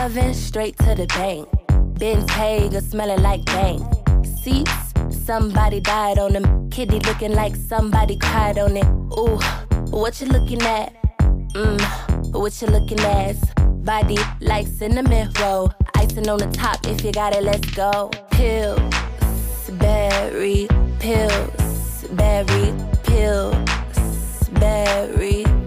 [0.00, 1.46] Oven, straight to the bank.
[2.30, 3.84] Hager smelling like bank.
[4.24, 4.72] Seats,
[5.10, 6.70] somebody died on them.
[6.70, 8.86] Kitty looking like somebody cried on it.
[9.18, 9.38] Ooh,
[9.90, 10.94] what you looking at?
[11.52, 13.36] Mmm, what you looking at?
[13.84, 15.70] Body like cinnamon roll.
[15.94, 18.10] Icing on the top, if you got it, let's go.
[18.30, 18.80] Pills,
[19.72, 20.66] berry,
[20.98, 22.72] pills, berry,
[23.04, 25.59] pills, berry.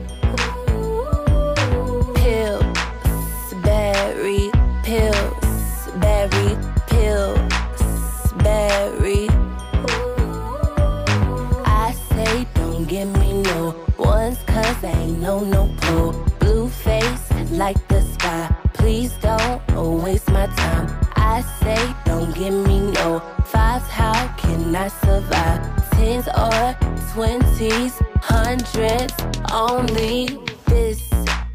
[15.23, 16.11] No no pull.
[16.39, 18.53] Blue face like the sky.
[18.73, 19.61] Please don't
[20.03, 20.88] waste my time.
[21.16, 23.88] I say don't give me no fives.
[23.88, 25.61] How can I survive?
[25.91, 26.75] Tens or
[27.13, 29.13] twenties, hundreds
[29.53, 30.38] only.
[30.66, 31.01] This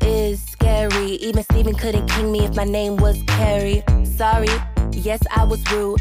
[0.00, 1.10] is scary.
[1.28, 3.82] Even Steven couldn't king me if my name was Carrie.
[4.04, 4.48] Sorry,
[4.92, 6.00] yes, I was rude.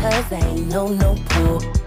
[0.00, 1.14] Cause ain't no no.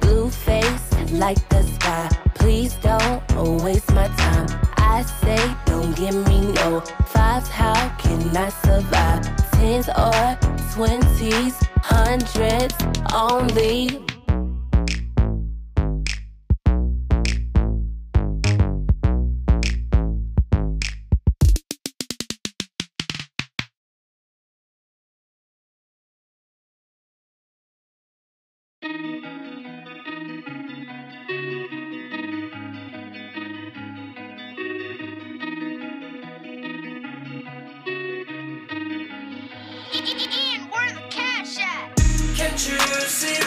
[0.01, 2.09] Blue face and like the sky.
[2.35, 3.22] Please don't
[3.63, 4.47] waste my time.
[4.77, 6.81] I say don't give me no
[7.13, 7.49] fives.
[7.49, 9.22] How can I survive?
[9.52, 10.37] Tens or
[10.73, 12.75] twenties, hundreds
[13.13, 14.10] only.
[42.41, 43.41] Can't you see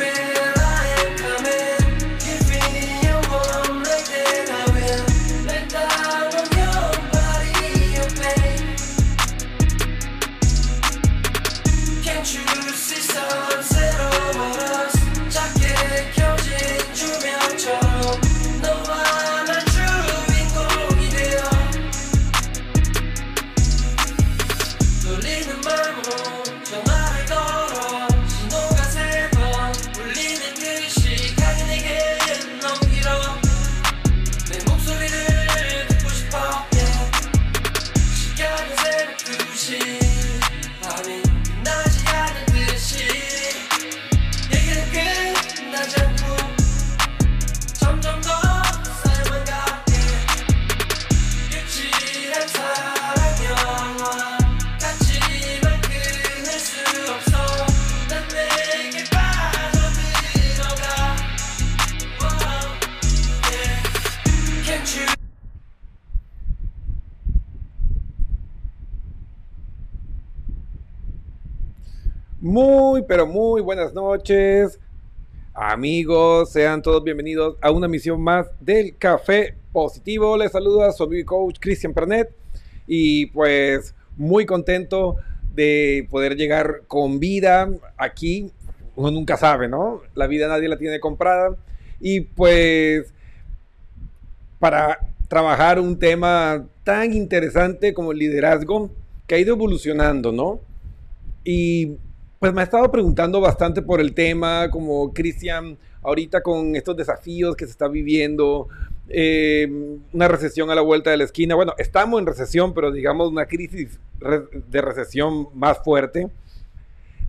[73.65, 74.79] buenas noches,
[75.55, 76.53] amigos.
[76.53, 80.37] Sean todos bienvenidos a una misión más del Café Positivo.
[80.37, 82.31] Les saluda su amigo y coach Cristian Pernet.
[82.87, 85.17] Y pues muy contento
[85.55, 88.51] de poder llegar con vida aquí.
[88.97, 90.03] Uno nunca sabe, ¿no?
[90.15, 91.57] La vida nadie la tiene comprada.
[92.01, 93.15] Y pues
[94.59, 98.91] para trabajar un tema tan interesante como el liderazgo
[99.27, 100.61] que ha ido evolucionando, ¿no?
[101.45, 101.97] Y
[102.45, 107.57] pues me ha estado preguntando bastante por el tema, como Cristian, ahorita con estos desafíos
[107.57, 108.69] que se está viviendo,
[109.09, 109.67] eh,
[110.13, 111.55] una recesión a la vuelta de la esquina.
[111.55, 113.99] Bueno, estamos en recesión, pero digamos una crisis
[114.69, 116.29] de recesión más fuerte.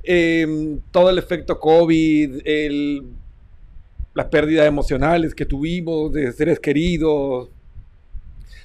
[0.03, 2.41] Eh, todo el efecto COVID,
[4.15, 7.47] las pérdidas emocionales que tuvimos de seres queridos,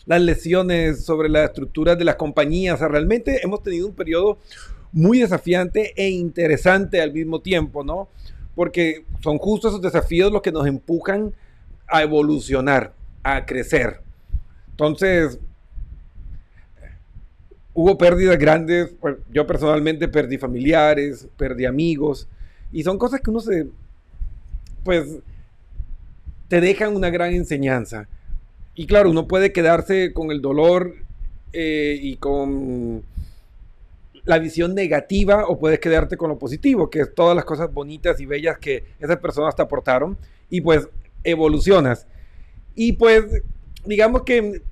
[0.05, 2.75] las lesiones sobre las estructuras de las compañías.
[2.75, 4.39] O sea, realmente hemos tenido un periodo
[4.93, 8.09] muy desafiante e interesante al mismo tiempo, ¿no?
[8.55, 11.33] Porque son justo esos desafíos los que nos empujan
[11.87, 12.93] a evolucionar,
[13.23, 14.01] a crecer.
[14.71, 15.39] Entonces,
[17.75, 18.93] hubo pérdidas grandes.
[19.01, 22.29] pues, Yo personalmente perdí familiares, perdí amigos.
[22.73, 23.67] Y son cosas que uno se,
[24.85, 25.19] pues,
[26.49, 28.09] te dejan una gran enseñanza.
[28.75, 30.95] y claro, uno puede quedarse con el dolor
[31.53, 33.03] eh, y con
[34.25, 38.21] la visión negativa o puedes quedarte con lo positivo, que es todas las cosas bonitas
[38.21, 40.17] y bellas que esas personas te aportaron
[40.49, 40.89] y pues
[41.25, 42.07] evolucionas.
[42.75, 43.25] Y pues
[43.85, 44.63] digamos que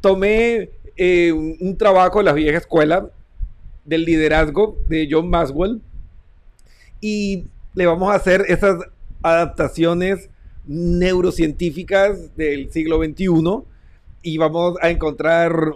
[0.00, 3.10] tomé eh, un, trabajo de la vieja escuela
[3.84, 5.80] del liderazgo de John Maxwell
[7.00, 8.76] y le vamos a hacer esas
[9.22, 10.28] adaptaciones
[10.66, 13.64] neurocientíficas del siglo XXI
[14.22, 15.74] y vamos a encontrar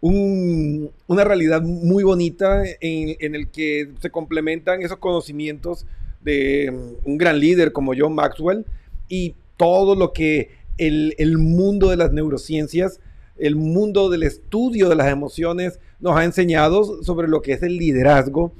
[0.00, 5.86] un- una realidad muy bonita en, en el que se complementan esos conocimientos
[6.22, 8.64] de mm, un gran líder como John Maxwell
[9.08, 13.00] y todo lo que el, el mundo de las neurociencias,
[13.38, 17.76] el mundo del estudio de las emociones nos ha enseñado sobre lo que es el
[17.76, 18.52] liderazgo,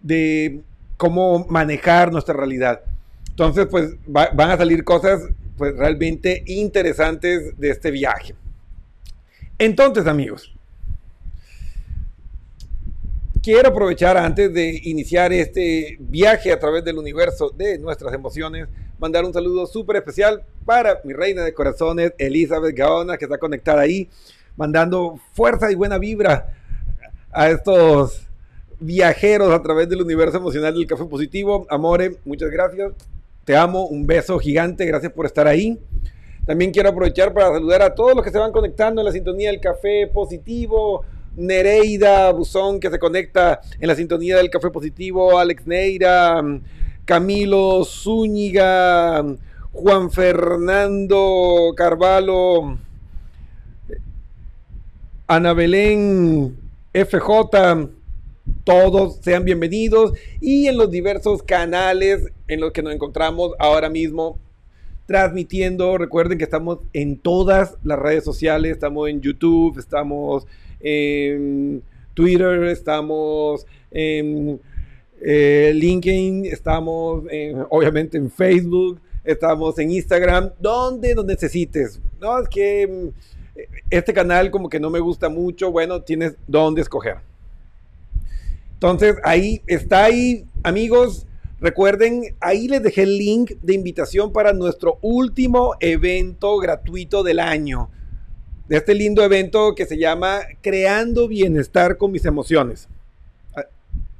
[0.00, 0.60] de
[0.96, 2.80] cómo manejar nuestra realidad.
[3.30, 5.22] Entonces, pues va- van a salir cosas
[5.56, 8.34] pues realmente interesantes de este viaje.
[9.58, 10.52] Entonces, amigos,
[13.42, 18.68] quiero aprovechar antes de iniciar este viaje a través del universo de nuestras emociones,
[18.98, 23.82] mandar un saludo súper especial para mi reina de corazones, Elizabeth Gaona, que está conectada
[23.82, 24.08] ahí,
[24.56, 26.54] mandando fuerza y buena vibra
[27.30, 28.28] a estos
[28.80, 31.66] viajeros a través del universo emocional del café positivo.
[31.68, 32.92] Amore, muchas gracias.
[33.44, 35.78] Te amo, un beso gigante, gracias por estar ahí.
[36.44, 39.50] También quiero aprovechar para saludar a todos los que se van conectando en la sintonía
[39.50, 41.04] del café positivo.
[41.36, 45.38] Nereida Buzón, que se conecta en la sintonía del café positivo.
[45.38, 46.42] Alex Neira,
[47.04, 49.24] Camilo Zúñiga,
[49.72, 52.78] Juan Fernando Carvalho,
[55.26, 56.56] Ana Belén
[56.92, 57.90] FJ,
[58.64, 64.38] todos sean bienvenidos y en los diversos canales en los que nos encontramos ahora mismo
[65.06, 65.96] transmitiendo.
[65.96, 70.46] Recuerden que estamos en todas las redes sociales, estamos en YouTube, estamos
[70.80, 71.82] en
[72.14, 74.60] Twitter, estamos en
[75.20, 82.00] eh, LinkedIn, estamos en- obviamente en Facebook, estamos en Instagram, donde lo necesites.
[82.20, 86.82] No, es que mm, este canal como que no me gusta mucho, bueno, tienes donde
[86.82, 87.16] escoger.
[88.74, 91.26] Entonces, ahí está ahí, amigos.
[91.60, 97.90] Recuerden, ahí les dejé el link de invitación para nuestro último evento gratuito del año.
[98.68, 102.86] De este lindo evento que se llama Creando Bienestar con mis emociones.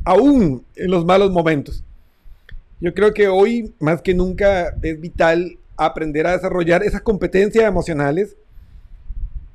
[0.05, 1.85] Aún en los malos momentos.
[2.81, 8.37] Yo creo que hoy, más que nunca, es vital aprender a desarrollar esas competencias emocionales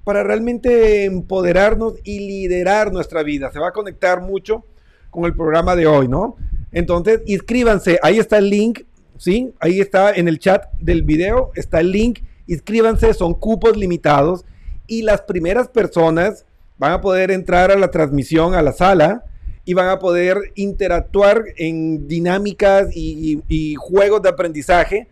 [0.03, 3.51] para realmente empoderarnos y liderar nuestra vida.
[3.51, 4.63] Se va a conectar mucho
[5.09, 6.35] con el programa de hoy, ¿no?
[6.71, 8.81] Entonces, inscríbanse, ahí está el link,
[9.17, 9.53] ¿sí?
[9.59, 14.45] Ahí está en el chat del video, está el link, inscríbanse, son cupos limitados
[14.87, 16.45] y las primeras personas
[16.77, 19.23] van a poder entrar a la transmisión, a la sala,
[19.65, 25.07] y van a poder interactuar en dinámicas y, juegos de aprendizaje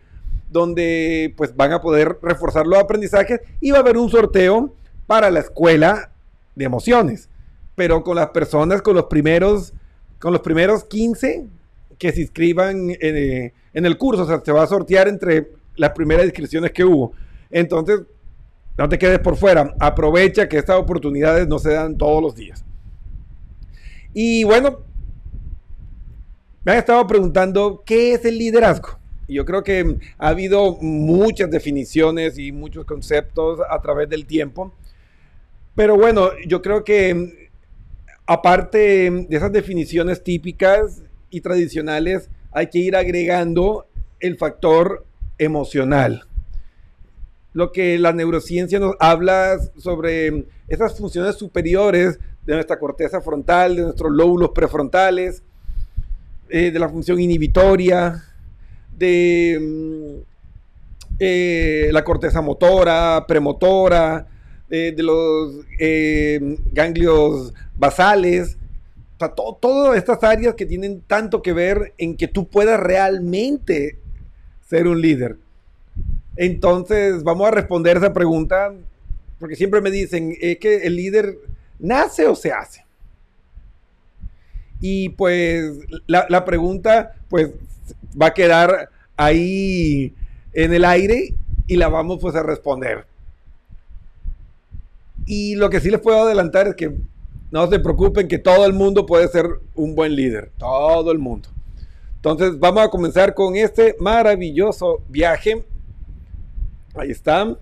[0.50, 4.74] donde pues van a poder reforzar los aprendizajes y va a haber un sorteo
[5.06, 6.10] para la escuela
[6.54, 7.30] de emociones,
[7.74, 9.72] pero con las personas, con los primeros,
[10.18, 11.46] con los primeros 15
[11.96, 15.52] que se inscriban en, eh, en el curso, o sea, se va a sortear entre
[15.76, 17.12] las primeras inscripciones que hubo.
[17.50, 18.00] Entonces,
[18.78, 22.64] no te quedes por fuera, aprovecha que estas oportunidades no se dan todos los días.
[24.14, 24.80] Y bueno,
[26.64, 28.98] me han estado preguntando qué es el liderazgo.
[29.28, 34.72] Yo creo que ha habido muchas definiciones y muchos conceptos a través del tiempo.
[35.74, 37.50] Pero bueno, yo creo que
[38.26, 38.78] aparte
[39.10, 43.86] de esas definiciones típicas y tradicionales, hay que ir agregando
[44.20, 45.06] el factor
[45.38, 46.24] emocional.
[47.52, 53.82] Lo que la neurociencia nos habla sobre esas funciones superiores de nuestra corteza frontal, de
[53.82, 55.42] nuestros lóbulos prefrontales,
[56.48, 58.22] eh, de la función inhibitoria,
[58.96, 60.20] de mm,
[61.18, 64.26] eh, la corteza motora, premotora,
[64.68, 68.56] de, los eh, ganglios basales,
[69.16, 72.80] o sea, to- todas estas áreas que tienen tanto que ver en que tú puedas
[72.80, 73.98] realmente
[74.66, 75.36] ser un líder.
[76.36, 78.72] Entonces, vamos a responder esa pregunta,
[79.38, 81.38] porque siempre me dicen, ¿es que el líder
[81.78, 82.84] nace o se hace?
[84.80, 87.50] Y pues la, la pregunta pues
[88.20, 90.12] va a quedar ahí
[90.52, 91.34] en el aire
[91.66, 93.06] y la vamos pues a responder.
[95.26, 96.96] Y lo que sí les puedo adelantar es que
[97.50, 101.48] no se preocupen que todo el mundo puede ser un buen líder, todo el mundo.
[102.16, 105.64] Entonces vamos a comenzar con este maravilloso viaje.
[106.94, 107.56] Ahí está.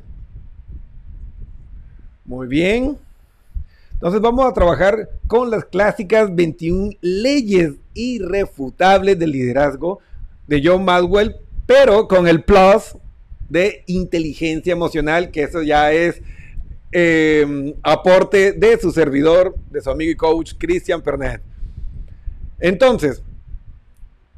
[2.25, 2.99] Muy bien.
[3.93, 10.01] Entonces vamos a trabajar con las clásicas 21 leyes irrefutables del liderazgo
[10.47, 12.97] de John Maxwell, pero con el plus
[13.49, 16.23] de inteligencia emocional, que eso ya es
[16.93, 21.43] eh, aporte de su servidor, de su amigo y coach Christian Pernet.
[22.59, 23.23] Entonces,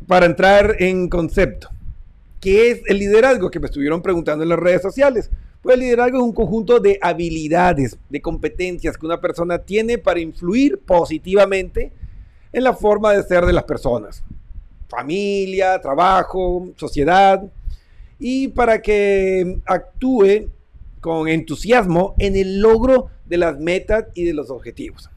[0.06, 1.70] para entrar en concepto,
[2.42, 3.50] ¿qué es el liderazgo?
[3.50, 5.30] Que me estuvieron preguntando en las redes sociales.
[5.62, 10.18] Pues el liderazgo es un conjunto de habilidades, de competencias que una persona tiene para
[10.18, 11.92] influir positivamente
[12.52, 14.24] en la forma de ser de las personas.
[14.88, 17.44] Familia, trabajo, sociedad.
[18.18, 20.50] Y para que actúe
[21.00, 25.10] con entusiasmo en el logro de las metas y de los objetivos.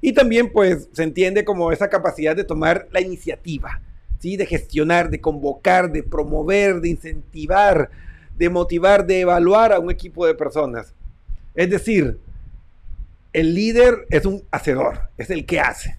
[0.00, 3.80] Y también pues se entiende como esa capacidad de tomar la iniciativa,
[4.22, 4.36] ¿sí?
[4.36, 7.90] de gestionar, de convocar, de promover, de incentivar,
[8.38, 10.94] de motivar, de evaluar a un equipo de personas.
[11.56, 12.20] Es decir,
[13.32, 15.98] el líder es un hacedor, es el que hace.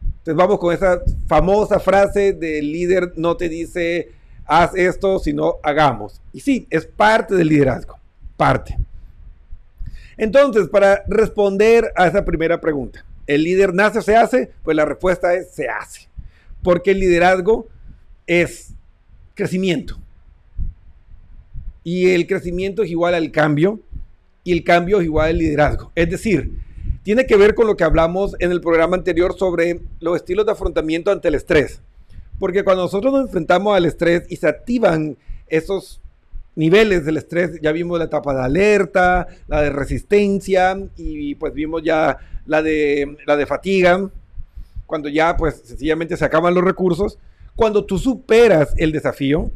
[0.00, 4.12] Entonces vamos con esa famosa frase del líder no te dice
[4.46, 6.22] haz esto, sino hagamos.
[6.32, 7.98] Y sí, es parte del liderazgo,
[8.38, 8.78] parte.
[10.16, 14.50] Entonces, para responder a esa primera pregunta, ¿el líder nace o se hace?
[14.62, 16.08] Pues la respuesta es se hace.
[16.66, 17.68] Porque el liderazgo
[18.26, 18.74] es
[19.34, 19.96] crecimiento.
[21.84, 23.78] Y el crecimiento es igual al cambio
[24.42, 25.92] y el cambio es igual al liderazgo.
[25.94, 26.58] Es decir,
[27.04, 30.50] tiene que ver con lo que hablamos en el programa anterior sobre los estilos de
[30.50, 31.82] afrontamiento ante el estrés.
[32.40, 36.00] Porque cuando nosotros nos enfrentamos al estrés y se activan esos
[36.56, 41.84] niveles del estrés, ya vimos la etapa de alerta, la de resistencia y pues vimos
[41.84, 44.10] ya la de, la de fatiga,
[44.86, 47.18] cuando ya pues sencillamente se acaban los recursos.
[47.54, 49.50] Cuando tú superas el desafío,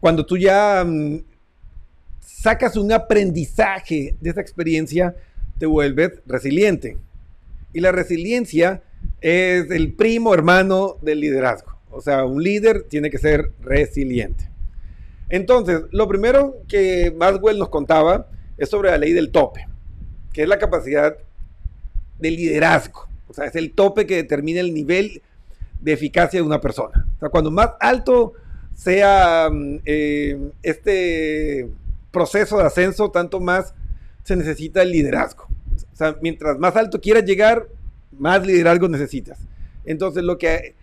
[0.00, 1.22] cuando tú ya mm,
[2.20, 5.14] sacas un aprendizaje de esa experiencia,
[5.58, 6.96] te vuelves resiliente.
[7.72, 8.82] Y la resiliencia
[9.20, 11.72] es el primo hermano del liderazgo.
[11.90, 14.48] O sea, un líder tiene que ser resiliente.
[15.28, 19.66] Entonces, lo primero que Maxwell nos contaba es sobre la ley del tope,
[20.32, 21.16] que es la capacidad
[22.22, 23.08] de liderazgo.
[23.28, 25.20] O sea, es el tope que determina el nivel
[25.80, 27.06] de eficacia de una persona.
[27.16, 28.34] O sea, cuando más alto
[28.74, 31.68] sea mm, eh, este
[32.10, 33.74] proceso de ascenso, tanto más
[34.22, 35.48] se necesita el liderazgo.
[35.92, 37.66] O sea, mientras más alto quieras llegar,
[38.18, 39.38] más liderazgo necesitas.
[39.84, 40.74] Entonces, lo que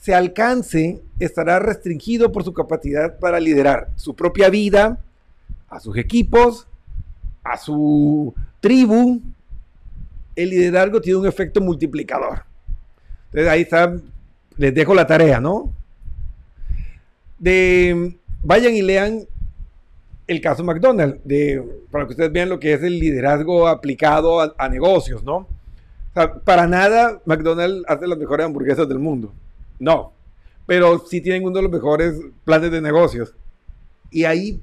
[0.00, 4.98] se alcance estará restringido por su capacidad para liderar su propia vida,
[5.68, 6.66] a sus equipos,
[7.44, 9.20] a su tribu.
[10.36, 12.44] El liderazgo tiene un efecto multiplicador.
[13.26, 13.96] Entonces ahí está,
[14.56, 15.72] les dejo la tarea, ¿no?
[17.38, 19.26] De, vayan y lean
[20.26, 24.54] el caso McDonald's, de, para que ustedes vean lo que es el liderazgo aplicado a,
[24.56, 25.36] a negocios, ¿no?
[25.36, 29.32] O sea, para nada McDonald's hace las mejores hamburguesas del mundo.
[29.78, 30.12] No,
[30.66, 32.14] pero sí tienen uno de los mejores
[32.44, 33.34] planes de negocios.
[34.10, 34.60] Y ahí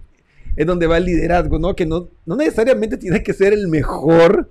[0.56, 1.76] es donde va el liderazgo, ¿no?
[1.76, 4.50] Que no, no necesariamente tienes que ser el mejor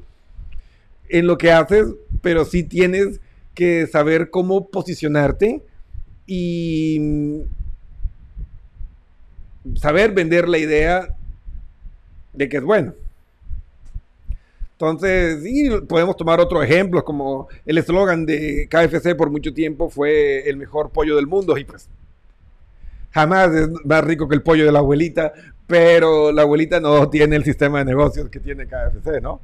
[1.11, 1.87] en lo que haces,
[2.23, 3.21] pero sí tienes
[3.55, 5.63] que saber cómo posicionarte
[6.27, 7.43] y
[9.77, 11.09] saber vender la idea
[12.33, 12.95] de que es bueno.
[14.73, 20.49] Entonces, sí, podemos tomar otros ejemplos, como el eslogan de KFC por mucho tiempo fue
[20.49, 21.89] el mejor pollo del mundo, y pues
[23.11, 25.35] jamás es más rico que el pollo de la abuelita,
[25.67, 29.41] pero la abuelita no tiene el sistema de negocios que tiene KFC, ¿no?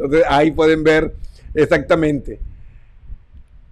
[0.00, 1.14] Entonces, ahí pueden ver
[1.54, 2.40] exactamente.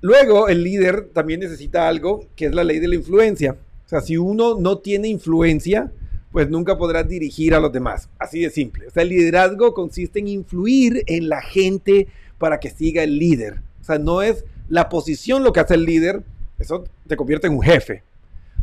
[0.01, 3.57] Luego, el líder también necesita algo que es la ley de la influencia.
[3.87, 5.91] O sea, si uno no tiene influencia,
[6.31, 8.09] pues nunca podrás dirigir a los demás.
[8.19, 8.87] Así de simple.
[8.87, 12.09] O sea, el liderazgo consiste en influir en la gente
[12.39, 13.63] para que siga el líder.
[13.81, 16.23] O sea, no es la posición lo que hace el líder,
[16.59, 18.03] eso te convierte en un jefe.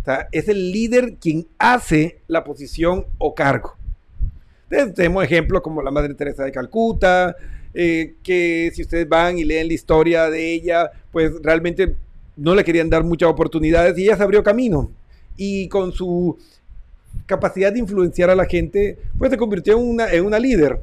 [0.02, 3.76] O sea, es el líder quien hace la posición o cargo.
[4.70, 7.36] Tenemos ejemplos como la Madre Teresa de Calcuta,
[7.74, 11.96] eh, que si ustedes van y leen la historia de ella, pues realmente
[12.36, 14.92] no le querían dar muchas oportunidades y ella se abrió camino.
[15.38, 16.38] Y con su
[17.26, 20.80] capacidad de influenciar a la gente, pues se convirtió en una, en una líder.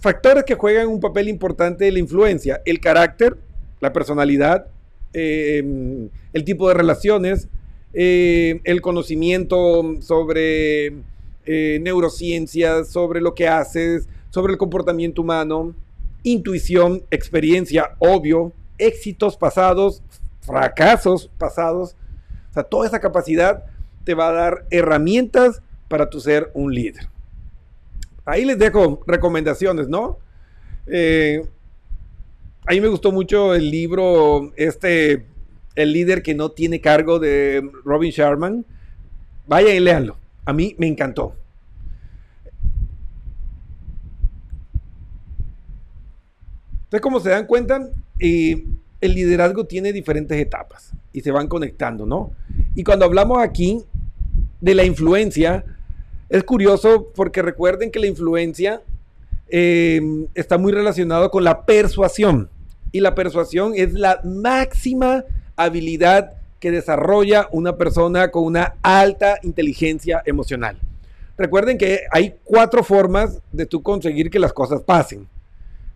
[0.00, 3.36] Factores que juegan un papel importante en la influencia, el carácter,
[3.80, 4.66] la personalidad,
[5.12, 7.48] eh, el tipo de relaciones,
[7.94, 10.94] eh, el conocimiento sobre
[11.44, 15.74] eh, neurociencias, sobre lo que haces, sobre el comportamiento humano,
[16.22, 20.02] intuición, experiencia, obvio, éxitos pasados,
[20.40, 21.96] fracasos pasados,
[22.50, 23.64] o sea, toda esa capacidad
[24.04, 27.08] te va a dar herramientas para tu ser un líder.
[28.24, 30.18] Ahí les dejo recomendaciones, ¿no?
[30.86, 31.44] Eh,
[32.66, 35.26] a mí me gustó mucho el libro, este,
[35.74, 38.64] El líder que no tiene cargo de Robin Sharman.
[39.46, 40.16] Vayan y léanlo.
[40.44, 41.34] A mí me encantó.
[46.84, 52.32] Entonces, como se dan cuenta, el liderazgo tiene diferentes etapas y se van conectando, ¿no?
[52.74, 53.82] Y cuando hablamos aquí
[54.60, 55.64] de la influencia,
[56.28, 58.82] es curioso porque recuerden que la influencia
[59.48, 60.00] eh,
[60.34, 62.48] está muy relacionado con la persuasión.
[62.90, 65.24] Y la persuasión es la máxima
[65.56, 70.78] habilidad que desarrolla una persona con una alta inteligencia emocional.
[71.36, 75.26] Recuerden que hay cuatro formas de tú conseguir que las cosas pasen.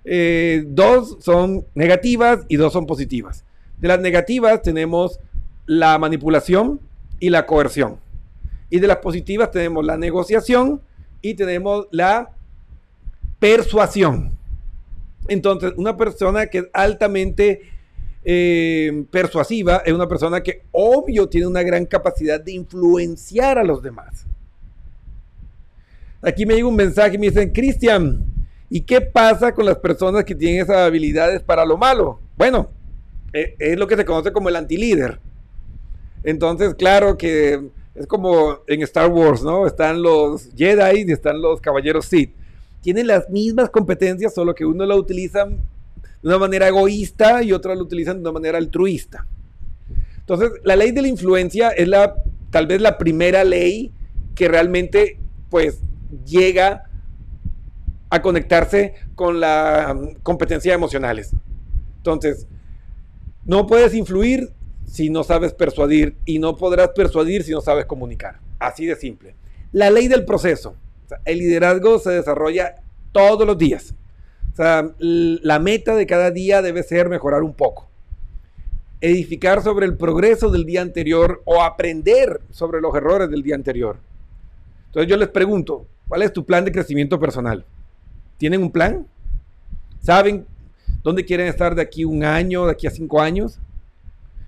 [0.04, 3.44] Eh, dos son negativas y dos son positivas.
[3.78, 5.20] De las negativas tenemos
[5.66, 6.80] la manipulación
[7.20, 7.98] y la coerción.
[8.70, 10.80] Y de las positivas tenemos la negociación
[11.22, 12.30] y tenemos la
[13.38, 14.32] persuasión.
[15.28, 17.62] Entonces, una persona que es altamente
[18.28, 23.80] eh, persuasiva es una persona que obvio tiene una gran capacidad de influenciar a los
[23.80, 24.26] demás.
[26.20, 28.24] Aquí me llega un mensaje y me dicen, Cristian,
[28.68, 32.18] ¿y qué pasa con las personas que tienen esas habilidades para lo malo?
[32.36, 32.68] Bueno,
[33.32, 35.20] eh, es lo que se conoce como el antilíder.
[36.24, 39.68] Entonces, claro que es como en Star Wars, ¿no?
[39.68, 42.34] Están los Jedi y están los caballeros Sith.
[42.80, 45.46] Tienen las mismas competencias, solo que uno lo utiliza
[46.22, 49.26] de una manera egoísta y otro lo utilizan de una manera altruista.
[50.18, 52.16] Entonces, la ley de la influencia es la,
[52.50, 53.92] tal vez la primera ley
[54.34, 55.18] que realmente,
[55.50, 55.80] pues,
[56.26, 56.90] llega
[58.10, 61.32] a conectarse con la um, competencia emocionales.
[61.98, 62.46] Entonces,
[63.44, 64.52] no puedes influir
[64.84, 68.40] si no sabes persuadir y no podrás persuadir si no sabes comunicar.
[68.58, 69.34] Así de simple.
[69.72, 70.74] La ley del proceso.
[71.24, 72.76] El liderazgo se desarrolla
[73.12, 73.94] todos los días.
[74.56, 77.90] O sea, la meta de cada día debe ser mejorar un poco.
[79.02, 83.98] Edificar sobre el progreso del día anterior o aprender sobre los errores del día anterior.
[84.86, 87.66] Entonces yo les pregunto, ¿cuál es tu plan de crecimiento personal?
[88.38, 89.06] ¿Tienen un plan?
[90.00, 90.46] ¿Saben
[91.02, 93.60] dónde quieren estar de aquí un año, de aquí a cinco años?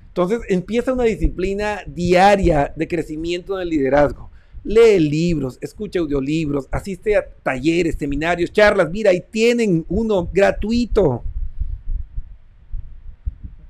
[0.07, 4.31] Entonces empieza una disciplina diaria de crecimiento en el liderazgo.
[4.65, 8.91] Lee libros, escucha audiolibros, asiste a talleres, seminarios, charlas.
[8.91, 11.23] Mira, ahí tienen uno gratuito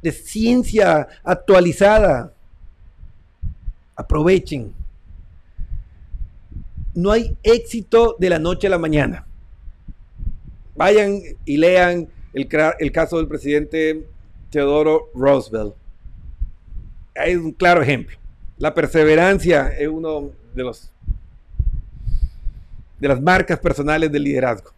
[0.03, 2.33] de ciencia actualizada.
[3.95, 4.73] Aprovechen.
[6.95, 9.27] No hay éxito de la noche a la mañana.
[10.77, 12.49] Vayan y lean el,
[12.79, 14.07] el caso del presidente
[14.51, 15.75] Teodoro Roosevelt
[17.27, 18.17] es un claro ejemplo.
[18.59, 20.91] La perseverancia es uno de los
[22.99, 24.73] de las marcas personales del liderazgo.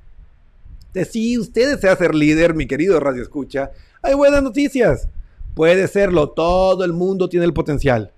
[0.92, 3.70] De si usted desea ser líder, mi querido Radio Escucha,
[4.02, 5.08] hay buenas noticias.
[5.54, 8.12] Puede serlo, todo el mundo tiene el potencial.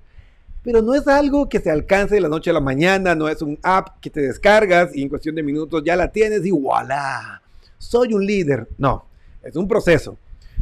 [0.65, 3.43] Pero no es algo que se alcance de la noche a la mañana, no es
[3.43, 7.43] un app que te descargas y en cuestión de minutos ya la tienes y voilà,
[7.79, 8.69] soy un líder.
[8.79, 9.07] No,
[9.43, 10.17] es un proceso.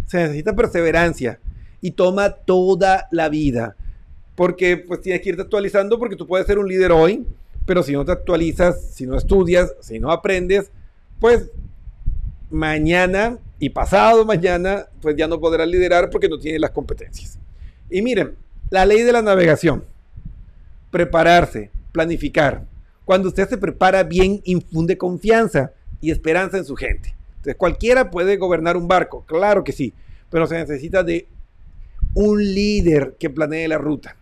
[0.07, 1.39] Se necesita perseverancia,
[1.81, 3.77] y toma toda la vida.
[4.41, 7.27] Porque pues tienes que irte actualizando porque tú puedes ser un líder hoy,
[7.67, 10.71] pero si no te actualizas, si no estudias, si no aprendes,
[11.19, 11.51] pues
[12.49, 17.39] mañana y pasado mañana, pues ya no podrás liderar porque no tienes las competencias.
[17.91, 18.35] Y miren,
[18.71, 19.85] la ley de la navegación,
[20.91, 22.65] prepararse, planificar.
[23.05, 27.15] Cuando usted se prepara bien, infunde confianza y esperanza en su gente.
[27.33, 29.93] Entonces, cualquiera puede gobernar un barco, claro que sí,
[30.31, 31.29] pero se necesita de
[32.15, 34.17] un líder que planee la ruta.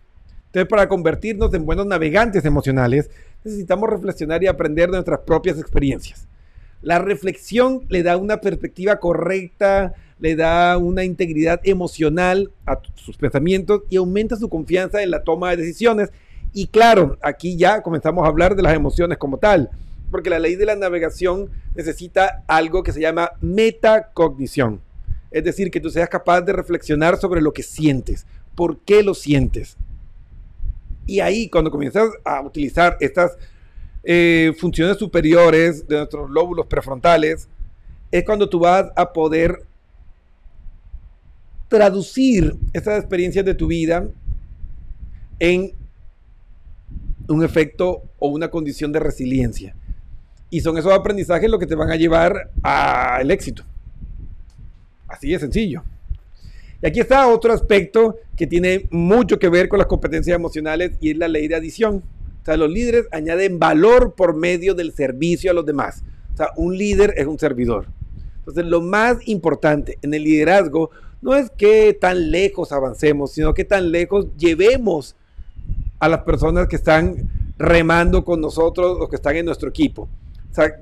[0.49, 3.11] Entonces, para convertirnos en buenos navegantes emocionales,
[3.43, 6.27] necesitamos reflexionar y aprender de nuestras propias experiencias.
[6.81, 13.83] La reflexión le da una perspectiva correcta, le da una integridad emocional a sus pensamientos
[13.91, 16.09] y aumenta su confianza en la toma de decisiones.
[16.51, 19.69] Y claro, aquí ya comenzamos a hablar de las emociones como tal,
[20.09, 24.81] porque la ley de la navegación necesita algo que se llama metacognición.
[25.29, 29.13] Es decir, que tú seas capaz de reflexionar sobre lo que sientes, por qué lo
[29.13, 29.77] sientes.
[31.09, 33.35] Y ahí, cuando comienzas a utilizar estas
[34.03, 37.49] eh, funciones superiores de nuestros lóbulos prefrontales,
[38.11, 39.63] es cuando tú vas a poder
[41.67, 44.07] traducir estas experiencias de tu vida
[45.39, 45.71] en
[47.27, 49.75] un efecto o una condición de resiliencia.
[50.51, 53.63] Y son esos aprendizajes los que te van a llevar al éxito.
[55.07, 55.81] Así de sencillo.
[56.81, 61.11] Y aquí está otro aspecto que tiene mucho que ver con las competencias emocionales y
[61.11, 62.03] es la ley de adición.
[62.43, 66.03] sea, los líderes añaden valor por medio del servicio a los demás.
[66.33, 67.87] O sea, un líder es un servidor.
[68.37, 70.89] Entonces, lo más importante en el liderazgo
[71.21, 75.15] no es que tan lejos avancemos, sino que tan lejos llevemos
[75.99, 80.07] a las personas que están remando con nosotros o que están en nuestro equipo.
[80.49, 80.73] O sea,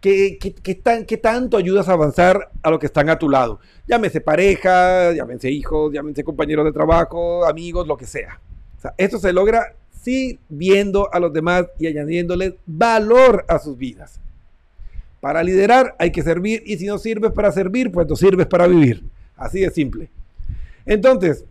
[0.00, 3.60] ¿qué, qué, tan, ¿qué tanto ayudas a avanzar a los que están a tu lado?
[3.86, 8.40] Llámese pareja, llámense hijos, llámense compañeros de trabajo, amigos, lo que sea,
[8.96, 14.20] esto se logra sí viendo a los demás y añadiéndoles valor a sus vidas.
[15.20, 18.66] Para liderar hay que servir y si no sirves para servir, pues no sirves para
[18.66, 19.04] vivir.
[19.36, 20.08] Así de simple.
[20.86, 21.44] Entonces,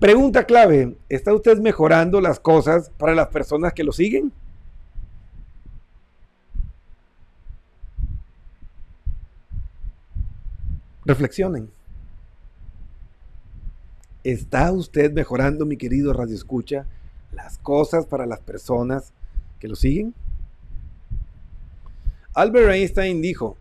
[0.00, 4.32] pregunta clave, ¿está usted mejorando las cosas para las personas que lo siguen?
[11.08, 11.70] Reflexionen.
[14.24, 16.84] ¿Está usted mejorando, mi querido Radio Escucha,
[17.32, 19.14] las cosas para las personas
[19.58, 20.12] que lo siguen?
[22.34, 23.56] Albert Einstein dijo,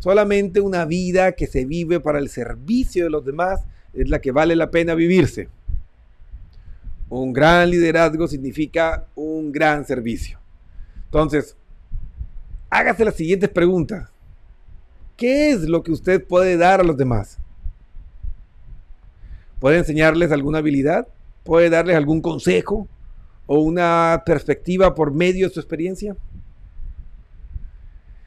[0.00, 4.32] solamente una vida que se vive para el servicio de los demás es la que
[4.32, 5.48] vale la pena vivirse.
[7.08, 10.38] Un gran liderazgo significa un gran servicio.
[11.06, 11.56] Entonces,
[12.68, 14.10] hágase las siguientes preguntas.
[15.16, 17.38] ¿Qué es lo que usted puede dar a los demás?
[19.58, 21.08] ¿Puede enseñarles alguna habilidad?
[21.42, 22.86] ¿Puede darles algún consejo
[23.46, 26.16] o una perspectiva por medio de su experiencia?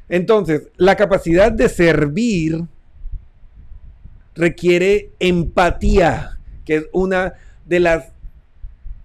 [0.08, 2.64] Entonces, la capacidad de servir
[4.34, 7.34] requiere empatía, que es una
[7.66, 8.06] de las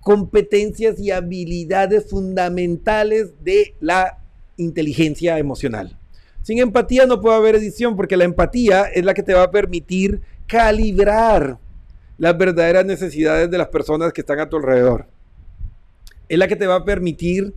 [0.01, 4.18] competencias y habilidades fundamentales de la
[4.57, 5.99] inteligencia emocional.
[6.44, 9.50] Sin empatía no puede haber edición porque la empatía es la que te va a
[9.50, 11.59] permitir calibrar
[12.18, 15.07] las verdaderas necesidades de las personas que están a tu alrededor.
[16.28, 17.54] Es la que te va a permitir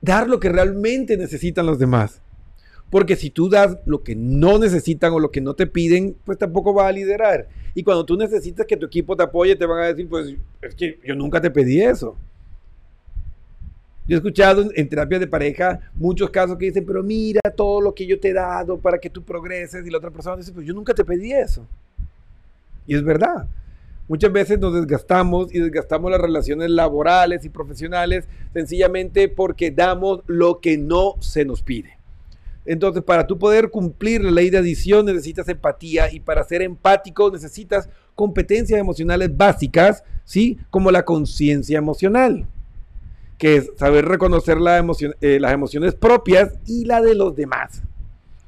[0.00, 2.20] dar lo que realmente necesitan los demás.
[2.90, 6.36] Porque si tú das lo que no necesitan o lo que no te piden, pues
[6.36, 7.46] tampoco va a liderar.
[7.76, 10.74] Y cuando tú necesitas que tu equipo te apoye, te van a decir, pues es
[10.74, 12.16] que yo nunca te pedí eso.
[14.06, 17.94] Yo he escuchado en, terapias de pareja muchos casos que dicen, pero mira todo lo
[17.94, 19.86] que yo te he dado para que tú progreses.
[19.86, 21.66] Y la otra persona dice, pues yo nunca te pedí eso.
[22.86, 23.46] Y es verdad.
[24.06, 30.60] Muchas veces nos desgastamos y desgastamos las relaciones laborales y profesionales sencillamente porque damos lo
[30.60, 31.98] que no se nos pide.
[32.66, 37.30] Entonces, para tú poder cumplir la ley de adición necesitas empatía y para ser empático
[37.30, 40.58] necesitas competencias emocionales básicas, ¿sí?
[40.70, 42.46] Como la conciencia emocional,
[43.44, 44.56] que es saber reconocer
[45.20, 47.82] eh, las emociones propias y la de los demás.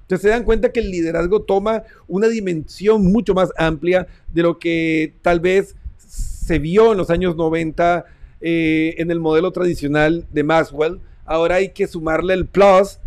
[0.01, 4.59] Entonces se dan cuenta que el liderazgo toma una dimensión mucho más amplia de lo
[4.59, 8.07] que tal vez se vio en los años 90
[8.41, 10.99] eh, en el modelo tradicional de Maxwell.
[11.27, 12.99] Ahora hay que sumarle el plus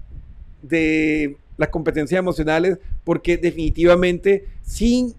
[0.62, 5.16] de las competencias emocionales porque definitivamente sin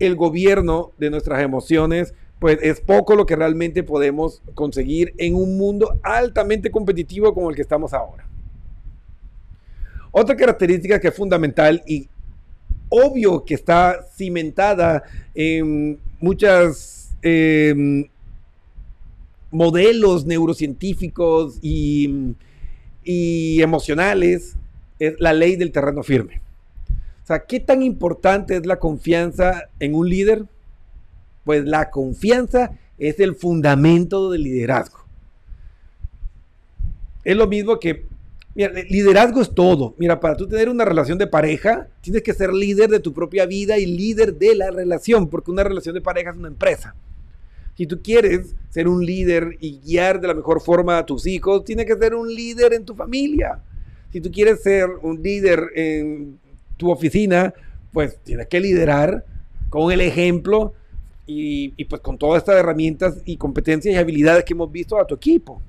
[0.00, 2.12] el gobierno de nuestras emociones,
[2.42, 7.54] pues es poco lo que realmente podemos conseguir en un mundo altamente competitivo como el
[7.54, 8.26] que estamos ahora.
[10.10, 12.08] Otra característica que es fundamental y
[12.88, 15.04] obvio que está cimentada
[15.36, 18.10] en muchas eh,
[19.52, 22.34] modelos neurocientíficos y,
[23.04, 24.56] y emocionales
[24.98, 26.40] es la ley del terreno firme.
[27.22, 30.46] O sea, ¿qué tan importante es la confianza en un líder?
[31.44, 34.98] Pues la confianza es el fundamento del liderazgo.
[37.24, 38.06] Es lo mismo que,
[38.54, 39.94] mira, liderazgo es todo.
[39.98, 43.46] Mira, para tú tener una relación de pareja, tienes que ser líder de tu propia
[43.46, 46.94] vida y líder de la relación, porque una relación de pareja es una empresa.
[47.76, 51.64] Si tú quieres ser un líder y guiar de la mejor forma a tus hijos,
[51.64, 53.60] tienes que ser un líder en tu familia.
[54.12, 56.38] Si tú quieres ser un líder en
[56.76, 57.54] tu oficina,
[57.92, 59.24] pues tienes que liderar
[59.70, 60.74] con el ejemplo
[61.26, 65.14] y, pues con todas estas herramientas y competencias y habilidades que hemos visto a tu
[65.14, 65.62] equipo.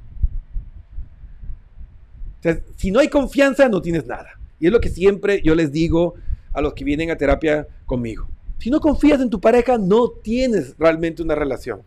[2.75, 4.39] Si no hay confianza, no tienes nada.
[4.59, 6.15] Y es lo que siempre yo les digo
[6.51, 8.27] a los que vienen a terapia conmigo.
[8.59, 11.81] Si no confías en tu pareja, no tienes realmente una relación.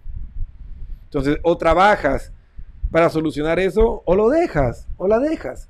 [1.05, 2.33] Entonces, o trabajas
[2.91, 5.69] para solucionar eso, o lo dejas, o la dejas.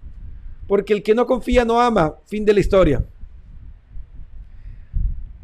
[0.66, 2.16] Porque el que no confía no ama.
[2.26, 3.04] Fin de la historia.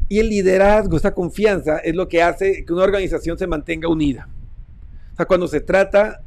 [0.09, 4.27] Y el liderazgo, esta confianza, es lo que hace que una organización se mantenga unida.
[5.13, 6.21] O sea, cuando se trata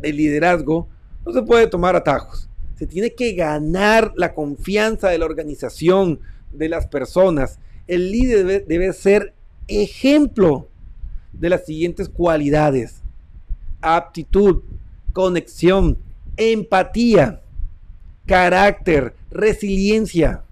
[0.00, 0.88] de liderazgo,
[1.24, 2.48] no se puede tomar atajos.
[2.76, 6.20] Se tiene que ganar la confianza de la organización,
[6.52, 7.58] de las personas.
[7.86, 9.34] El líder debe, debe ser
[9.68, 10.68] ejemplo
[11.32, 13.02] de las siguientes cualidades.
[13.80, 14.62] Aptitud,
[15.12, 15.98] conexión,
[16.36, 17.42] empatía,
[18.26, 20.42] carácter, resiliencia,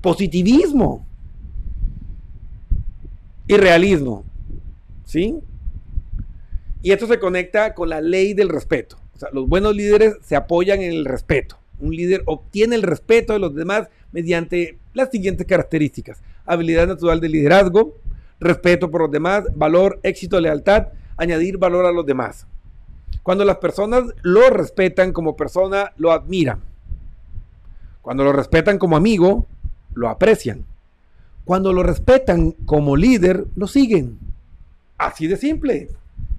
[0.00, 1.06] positivismo
[3.54, 4.24] y realismo.
[5.04, 5.40] ¿Sí?
[6.82, 8.96] Y esto se conecta con la ley del respeto.
[9.14, 11.58] O sea, los buenos líderes se apoyan en el respeto.
[11.80, 16.22] Un líder obtiene el respeto de los demás mediante las siguientes características.
[16.46, 17.96] Habilidad natural de liderazgo,
[18.38, 22.46] respeto por los demás, valor, éxito, lealtad, añadir valor a los demás.
[23.22, 26.60] Cuando las personas lo respetan como persona, lo admiran.
[28.00, 29.46] Cuando lo respetan como amigo,
[29.92, 30.64] lo aprecian.
[31.50, 34.20] Cuando lo respetan como líder, lo siguen.
[34.96, 35.88] Así de simple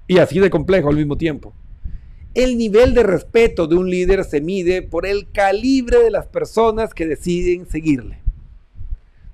[0.08, 1.54] y así de complejo al mismo tiempo.
[2.34, 6.93] El nivel de respeto de un líder se mide por el calibre de las personas
[6.93, 8.19] que deciden seguirle.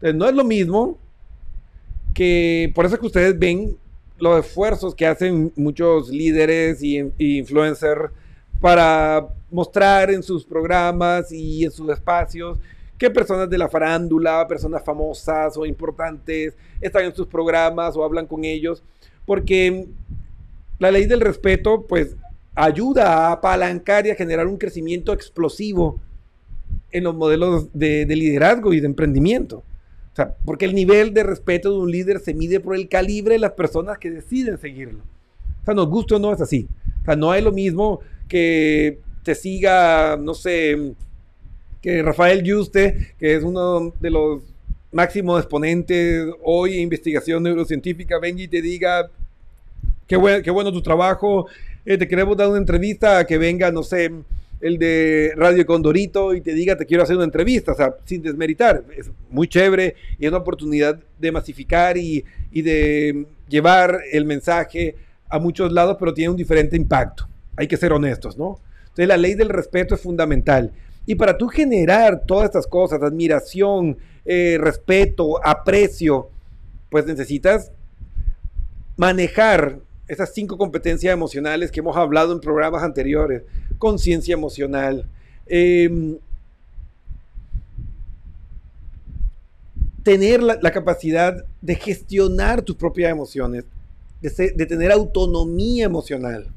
[0.01, 0.97] Entonces, no es lo mismo
[2.15, 3.77] que, por eso es que ustedes ven
[4.17, 8.09] los esfuerzos que hacen muchos líderes y, y influencers
[8.59, 12.57] para mostrar en sus programas y en sus espacios
[12.97, 18.25] que personas de la farándula, personas famosas o importantes están en sus programas o hablan
[18.25, 18.83] con ellos,
[19.25, 19.87] porque
[20.79, 22.15] la ley del respeto pues
[22.55, 25.99] ayuda a apalancar y a generar un crecimiento explosivo
[26.91, 29.57] en los modelos de, de liderazgo y de emprendimiento.
[29.57, 33.35] O sea, porque el nivel de respeto de un líder se mide por el calibre
[33.35, 35.03] de las personas que deciden seguirlo.
[35.61, 36.67] O sea, nos gusta o no es así.
[37.03, 40.95] O sea, no es lo mismo que te siga, no sé,
[41.81, 44.41] que Rafael Yuste, que es uno de los
[44.91, 49.09] máximos exponentes hoy en investigación neurocientífica, venga y te diga,
[50.07, 51.47] qué, buen- qué bueno tu trabajo,
[51.85, 54.11] eh, te queremos dar una entrevista, que venga, no sé,
[54.59, 58.23] el de Radio Condorito y te diga, te quiero hacer una entrevista, o sea, sin
[58.23, 64.25] desmeritar, es muy chévere y es una oportunidad de masificar y, y de llevar el
[64.25, 64.95] mensaje
[65.29, 67.27] a muchos lados, pero tiene un diferente impacto.
[67.55, 68.59] Hay que ser honestos, ¿no?
[68.83, 70.71] Entonces la ley del respeto es fundamental.
[71.07, 76.29] Y para tú generar todas estas cosas, admiración, eh, respeto, aprecio,
[76.91, 77.71] pues necesitas
[78.97, 83.43] manejar esas cinco competencias emocionales que hemos hablado en programas anteriores.
[83.79, 85.07] Conciencia emocional.
[85.47, 86.19] eh,
[90.03, 93.65] tener la, capacidad de gestionar tus propias emociones,
[94.21, 96.47] de tener autonomía emocional.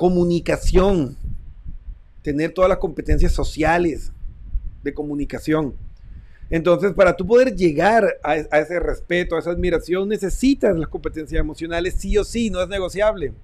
[0.00, 1.14] Comunicación,
[2.22, 4.12] tener todas las competencias sociales
[4.82, 5.74] de comunicación.
[6.48, 11.38] Entonces, para tú poder llegar a, a ese respeto, a esa admiración, necesitas las competencias
[11.38, 13.34] emocionales sí o sí, no es negociable.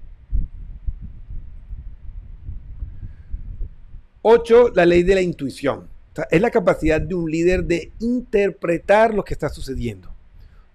[4.23, 5.87] Ocho, la ley de la intuición.
[6.31, 10.09] Es la capacidad de un líder de interpretar lo que está sucediendo.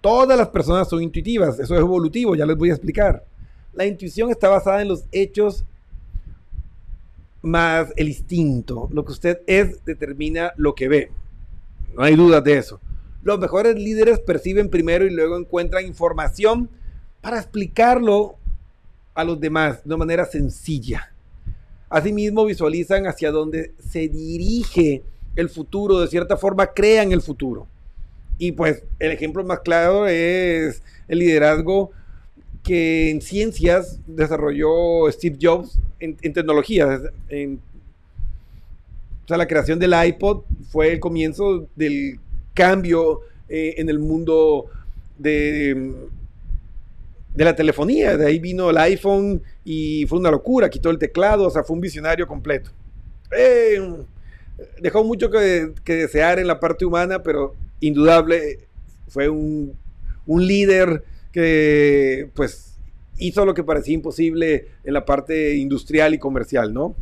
[0.01, 3.25] Todas las personas son intuitivas, eso es evolutivo, ya les voy a explicar.
[3.73, 5.65] La intuición está basada en los hechos
[7.43, 8.89] más el instinto.
[8.93, 11.11] Lo que usted es determina lo que ve.
[11.95, 12.81] No hay dudas de eso.
[13.23, 16.71] Los mejores líderes perciben primero y luego encuentran información
[17.21, 18.37] para explicarlo
[19.15, 21.13] a los demás de una manera sencilla.
[21.89, 25.03] Asimismo, visualizan hacia dónde se dirige
[25.37, 27.69] el futuro, de cierta forma crean el futuro.
[28.39, 31.91] Y pues el ejemplo más claro es el liderazgo
[32.63, 37.01] que en ciencias desarrolló Steve Jobs en, en tecnología.
[37.29, 37.61] En,
[39.25, 42.19] o sea, la creación del iPod fue el comienzo del
[42.55, 44.67] cambio eh, en el mundo
[45.19, 45.93] de,
[47.35, 48.17] de la telefonía.
[48.17, 51.75] De ahí vino el iPhone y fue una locura, quitó el teclado, o sea, fue
[51.75, 52.71] un visionario completo.
[53.37, 53.81] Eh,
[54.81, 58.61] dejó mucho que, que, desear en la parte humana, pero indudable
[59.09, 59.75] fue un,
[60.27, 62.77] un líder que pues
[63.19, 66.95] hizo lo que parecía imposible en la parte industrial y comercial, ¿no?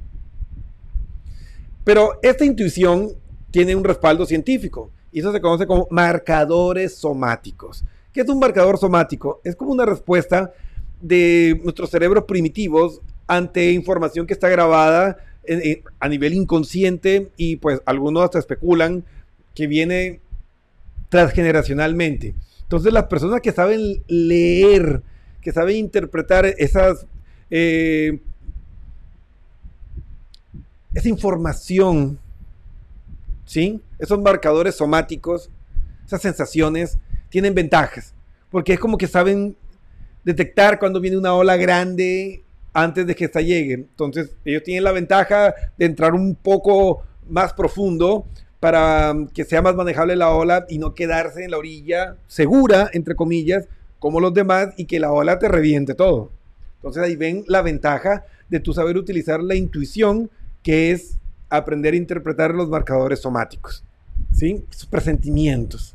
[1.84, 3.10] Pero esta intuición
[3.50, 7.84] tiene un respaldo científico y eso se conoce como marcadores somáticos.
[8.12, 9.40] ¿Qué es un marcador somático?
[9.44, 10.52] Es como una respuesta
[11.00, 15.18] de nuestros cerebros primitivos ante información que está grabada
[15.98, 19.04] a nivel inconsciente y pues algunos hasta especulan
[19.54, 20.20] que viene
[21.08, 22.34] transgeneracionalmente.
[22.70, 25.02] Entonces las personas que saben leer,
[25.40, 27.04] que saben interpretar esas,
[27.50, 28.20] eh,
[30.94, 32.20] esa información,
[33.44, 33.80] ¿sí?
[33.98, 35.50] esos marcadores somáticos,
[36.06, 36.96] esas sensaciones,
[37.28, 38.14] tienen ventajas,
[38.52, 39.56] porque es como que saben
[40.22, 43.74] detectar cuando viene una ola grande antes de que esta llegue.
[43.74, 48.26] Entonces ellos tienen la ventaja de entrar un poco más profundo
[48.60, 53.16] para que sea más manejable la ola y no quedarse en la orilla segura, entre
[53.16, 53.66] comillas,
[53.98, 56.30] como los demás y que la ola te reviente todo.
[56.76, 60.30] Entonces ahí ven la ventaja de tu saber utilizar la intuición,
[60.62, 61.16] que es
[61.48, 63.82] aprender a interpretar los marcadores somáticos,
[64.32, 64.64] ¿sí?
[64.70, 65.94] Sus presentimientos.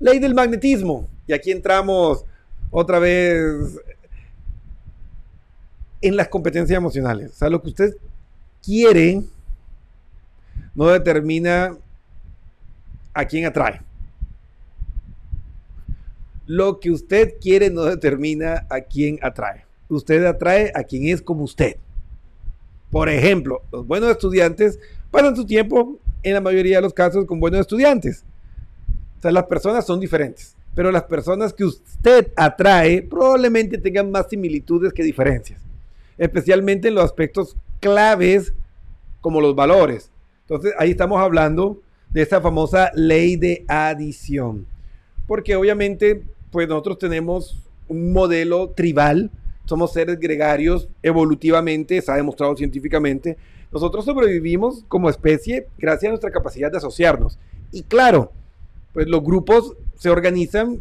[0.00, 1.08] Ley del magnetismo.
[1.26, 2.24] Y aquí entramos
[2.70, 3.78] otra vez
[6.00, 7.32] en las competencias emocionales.
[7.32, 7.96] O sea, lo que usted
[8.62, 9.22] quiere
[10.78, 11.76] no determina
[13.12, 13.80] a quién atrae.
[16.46, 19.64] Lo que usted quiere no determina a quién atrae.
[19.88, 21.78] Usted atrae a quien es como usted.
[22.92, 24.78] Por ejemplo, los buenos estudiantes
[25.10, 28.24] pasan su tiempo, en la mayoría de los casos, con buenos estudiantes.
[29.18, 34.28] O sea, las personas son diferentes, pero las personas que usted atrae probablemente tengan más
[34.30, 35.60] similitudes que diferencias,
[36.18, 38.54] especialmente en los aspectos claves
[39.20, 40.12] como los valores.
[40.48, 44.66] Entonces, ahí estamos hablando de esa famosa ley de adición,
[45.26, 49.30] porque obviamente, pues nosotros tenemos un modelo tribal,
[49.66, 53.36] somos seres gregarios evolutivamente, se ha demostrado científicamente.
[53.70, 57.38] Nosotros sobrevivimos como especie gracias a nuestra capacidad de asociarnos.
[57.70, 58.32] Y claro,
[58.94, 60.80] pues los grupos se organizan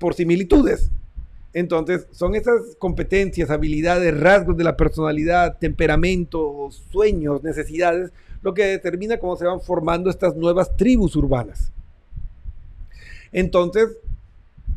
[0.00, 0.90] por similitudes.
[1.52, 8.10] Entonces, son esas competencias, habilidades, rasgos de la personalidad, temperamento, sueños, necesidades,
[8.44, 11.72] lo que determina cómo se van formando estas nuevas tribus urbanas.
[13.32, 13.88] Entonces,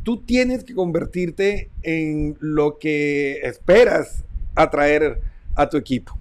[0.03, 4.23] tú tienes que convertirte en lo que esperas
[4.55, 5.19] atraer
[5.53, 6.17] a tu equipo.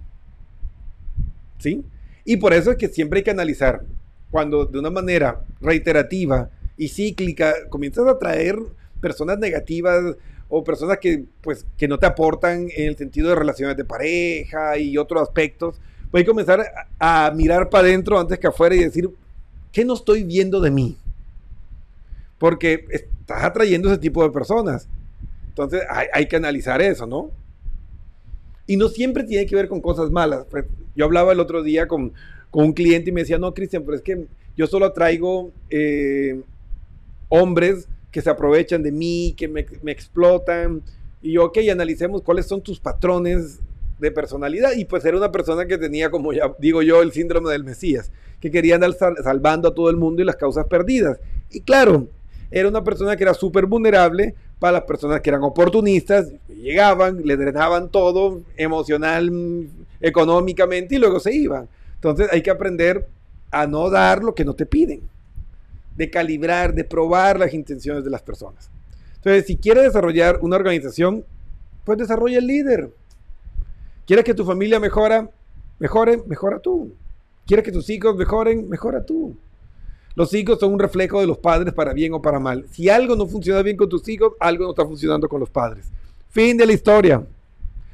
[1.57, 1.85] ¿Sí?
[2.25, 3.81] Y por eso es que siempre hay que analizar
[4.29, 8.57] cuando de una manera reiterativa y cíclica comienzas a atraer
[8.99, 10.17] personas negativas
[10.49, 14.77] o personas que pues que no te aportan en el sentido de relaciones de pareja
[14.77, 15.79] y otros aspectos,
[16.13, 16.61] hay que comenzar
[16.99, 19.09] a, a mirar para adentro antes que afuera y decir,
[19.71, 20.97] ¿qué no estoy viendo de mí?
[22.37, 24.87] Porque estás atrayendo ese tipo de personas.
[25.49, 27.31] Entonces hay, hay, que analizar eso, ¿no?
[28.67, 30.45] Y no siempre tiene que ver con cosas malas.
[30.49, 32.13] Pues, yo hablaba el otro día con,
[32.51, 36.41] con, un cliente y me decía, no, Cristian, pero es que yo solo atraigo eh,
[37.29, 40.81] hombres que se aprovechan de mí, que me, me, explotan.
[41.21, 43.59] Y yo, ok, analicemos cuáles son tus patrones
[43.99, 44.71] de personalidad.
[44.75, 48.11] Y pues era una persona que tenía, como ya digo yo, el síndrome del Mesías,
[48.39, 51.19] que quería andar sal salvando a todo el mundo y las causas perdidas.
[51.49, 52.07] Y claro,
[52.51, 57.37] era una persona que era súper vulnerable para las personas que eran oportunistas, llegaban, le
[57.37, 59.31] drenaban todo emocional,
[60.01, 61.67] económicamente y luego se iban.
[61.95, 63.07] Entonces hay que aprender
[63.51, 65.01] a no dar lo que no te piden,
[65.95, 68.69] de calibrar, de probar las intenciones de las personas.
[69.15, 71.25] Entonces, si quieres desarrollar una organización,
[71.83, 72.91] pues desarrolla el líder.
[74.07, 75.29] ¿Quieres que tu familia mejora?
[75.79, 76.95] Mejore, mejora tú.
[77.45, 78.69] ¿Quieres que tus hijos mejoren?
[78.69, 79.35] Mejora tú.
[80.15, 82.65] Los hijos son un reflejo de los padres para bien o para mal.
[82.71, 85.91] Si algo no funciona bien con tus hijos, algo no está funcionando con los padres.
[86.29, 87.21] Fin de la historia.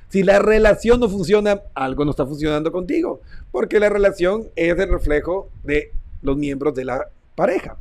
[0.10, 4.90] Si la relación no funciona, algo no está funcionando contigo, porque la relación es el
[4.90, 5.92] reflejo de
[6.22, 7.76] los miembros de la pareja.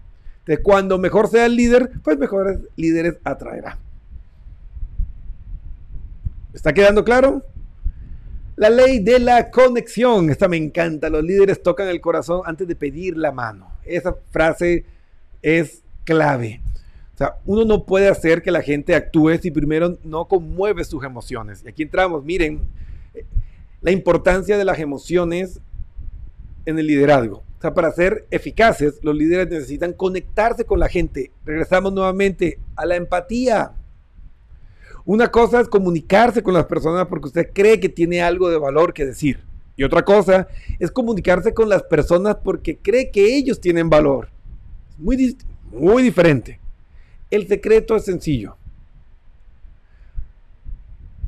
[0.46, 3.78] De cuando mejor sea el líder, pues mejores líderes atraerá.
[6.54, 7.42] ¿Está quedando claro?
[8.62, 10.30] La ley de la conexión.
[10.30, 11.10] Esta me encanta.
[11.10, 13.72] Los líderes tocan el corazón antes de pedir la mano.
[13.84, 14.84] Esa frase
[15.42, 16.60] es clave.
[17.12, 21.02] O sea, uno no puede hacer que la gente actúe si primero no conmueve sus
[21.02, 21.64] emociones.
[21.64, 22.60] Y aquí entramos, miren,
[23.80, 25.58] la importancia de las emociones
[26.64, 27.38] en el liderazgo.
[27.58, 31.32] O sea, para ser eficaces, los líderes necesitan conectarse con la gente.
[31.44, 33.72] Regresamos nuevamente a la empatía.
[35.04, 38.92] Una cosa es comunicarse con las personas porque usted cree que tiene algo de valor
[38.92, 39.40] que decir.
[39.76, 40.48] Y otra cosa
[40.78, 44.28] es comunicarse con las personas porque cree que ellos tienen valor.
[44.98, 45.36] Muy,
[45.72, 46.60] muy diferente.
[47.30, 48.56] El secreto es sencillo.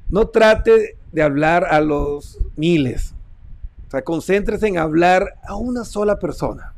[0.09, 3.15] No trate de hablar a los miles.
[3.89, 6.75] O sea, concéntrese en hablar a una sola persona.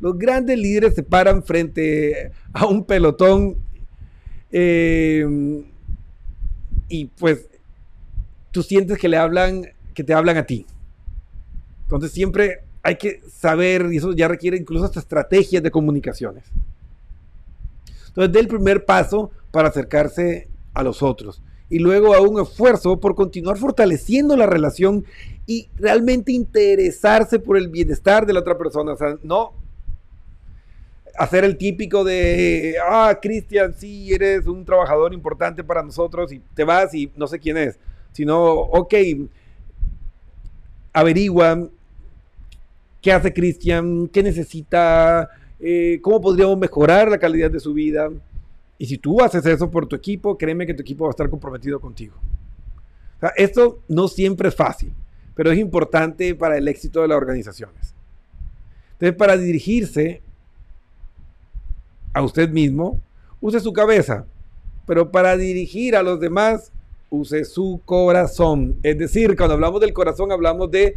[0.00, 3.56] Los grandes líderes se paran frente a un pelotón
[4.50, 5.64] eh,
[6.88, 7.48] y pues
[8.50, 9.62] tú sientes que le hablan,
[9.94, 10.66] que te hablan a ti.
[11.82, 16.44] Entonces siempre hay que saber, y eso ya requiere incluso hasta estrategias de comunicaciones.
[18.08, 21.42] Entonces, dé el primer paso para acercarse a los otros.
[21.68, 25.04] Y luego a un esfuerzo por continuar fortaleciendo la relación
[25.46, 28.92] y realmente interesarse por el bienestar de la otra persona.
[28.92, 29.54] O sea, no
[31.16, 36.64] hacer el típico de, ah, Cristian, sí, eres un trabajador importante para nosotros y te
[36.64, 37.78] vas y no sé quién es.
[38.12, 38.94] Sino, ok,
[40.92, 41.68] averigua
[43.00, 45.28] qué hace Cristian, qué necesita,
[45.60, 48.10] eh, cómo podríamos mejorar la calidad de su vida.
[48.78, 51.28] Y si tú haces eso por tu equipo, créeme que tu equipo va a estar
[51.28, 52.14] comprometido contigo.
[53.36, 54.92] Esto no siempre es fácil,
[55.34, 57.94] pero es importante para el éxito de las organizaciones.
[58.92, 60.22] Entonces, para dirigirse
[62.14, 63.00] a usted mismo,
[63.40, 64.24] use su cabeza,
[64.86, 66.72] pero para dirigir a los demás,
[67.10, 68.76] use su corazón.
[68.82, 70.94] Es decir, cuando hablamos del corazón, hablamos de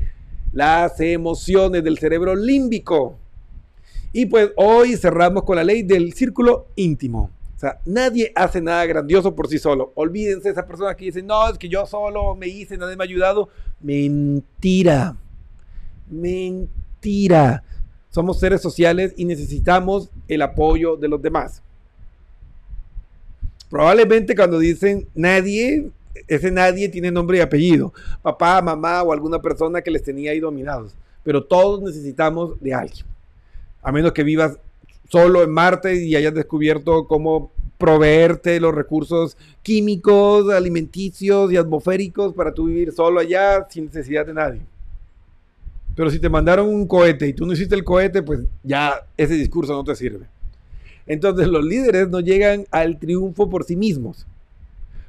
[0.54, 3.18] las emociones del cerebro límbico.
[4.14, 7.32] Y pues hoy cerramos con la ley del círculo íntimo.
[7.56, 9.92] O sea, nadie hace nada grandioso por sí solo.
[9.96, 13.06] Olvídense esa persona que dice, no, es que yo solo me hice, nadie me ha
[13.06, 13.50] ayudado.
[13.82, 15.16] Mentira.
[16.10, 17.64] Mentira.
[18.18, 21.62] Somos seres sociales y necesitamos el apoyo de los demás.
[23.70, 25.92] Probablemente cuando dicen nadie,
[26.28, 27.94] ese nadie tiene nombre y apellido.
[28.24, 30.96] Papá, mamá o alguna persona que les tenía ahí dominados.
[31.24, 33.06] Pero todos necesitamos de alguien.
[33.84, 34.58] A menos que vivas
[35.10, 42.52] solo en Marte y hayas descubierto cómo proveerte los recursos químicos, alimenticios y atmosféricos para
[42.52, 44.62] tú vivir solo allá sin necesidad de nadie.
[45.98, 49.34] Pero si te mandaron un cohete y tú no hiciste el cohete, pues ya ese
[49.34, 50.28] discurso no te sirve.
[51.08, 54.28] Entonces los líderes no llegan al triunfo por sí mismos.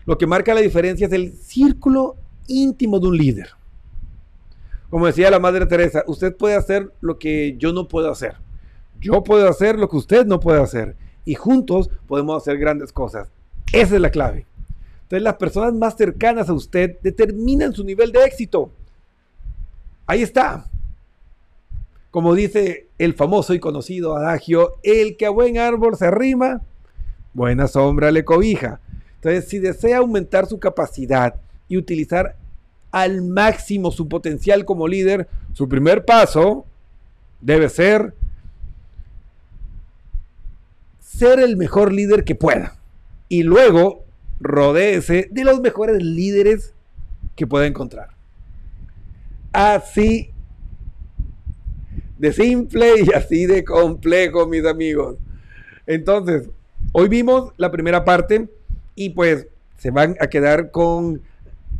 [0.06, 2.16] Lo que marca la diferencia es el círculo
[2.46, 3.50] íntimo de un líder.
[4.88, 8.36] Como decía la Madre Teresa, usted puede hacer lo que yo no puedo hacer.
[8.98, 10.96] Yo puedo hacer lo que usted no puede hacer.
[11.26, 13.28] Y juntos podemos hacer grandes cosas.
[13.74, 14.46] Esa es la clave.
[15.02, 18.70] Entonces las personas más cercanas a usted determinan su nivel de éxito.
[20.06, 20.64] Ahí está.
[22.10, 26.62] Como dice el famoso y conocido adagio, el que a buen árbol se arrima,
[27.34, 28.80] buena sombra le cobija.
[29.16, 31.34] Entonces, si desea aumentar su capacidad
[31.68, 32.36] y utilizar
[32.90, 36.64] al máximo su potencial como líder, su primer paso
[37.40, 38.14] debe ser
[41.00, 42.76] ser el mejor líder que pueda.
[43.28, 44.04] Y luego
[44.40, 46.74] rodéese de los mejores líderes
[47.34, 48.10] que pueda encontrar.
[49.52, 50.30] Así
[52.18, 55.16] de simple y así de complejo, mis amigos.
[55.86, 56.48] Entonces,
[56.92, 58.48] hoy vimos la primera parte
[58.94, 59.46] y pues
[59.78, 61.22] se van a quedar con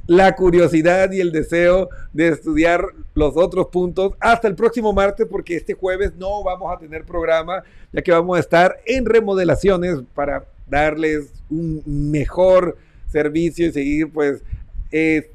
[0.07, 5.57] la curiosidad y el deseo de estudiar los otros puntos hasta el próximo martes porque
[5.57, 7.63] este jueves no vamos a tener programa
[7.93, 12.79] ya que vamos a estar en remodelaciones para darles un mejor
[13.09, 14.43] servicio y seguir pues
[14.93, 15.31] eh,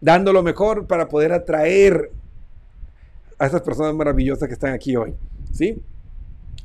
[0.00, 2.10] dando lo mejor para poder atraer
[3.38, 5.14] a esas personas maravillosas que están aquí hoy.
[5.52, 5.80] ¿Sí?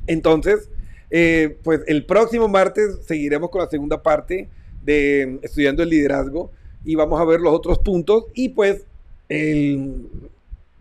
[0.08, 0.70] Entonces,
[1.10, 4.50] eh, pues el próximo martes seguiremos con la segunda parte
[4.84, 6.52] de Estudiando el Liderazgo
[6.84, 8.26] y vamos a ver los otros puntos.
[8.34, 8.86] Y pues
[9.28, 10.10] el,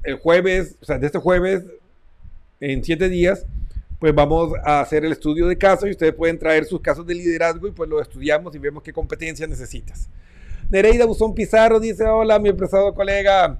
[0.04, 1.64] el jueves, o sea, de este jueves,
[2.60, 3.46] en siete días,
[3.98, 7.14] pues vamos a hacer el estudio de casos y ustedes pueden traer sus casos de
[7.14, 10.08] liderazgo y pues lo estudiamos y vemos qué competencias necesitas.
[10.70, 13.58] Nereida Buzón Pizarro dice, hola mi empresario colega,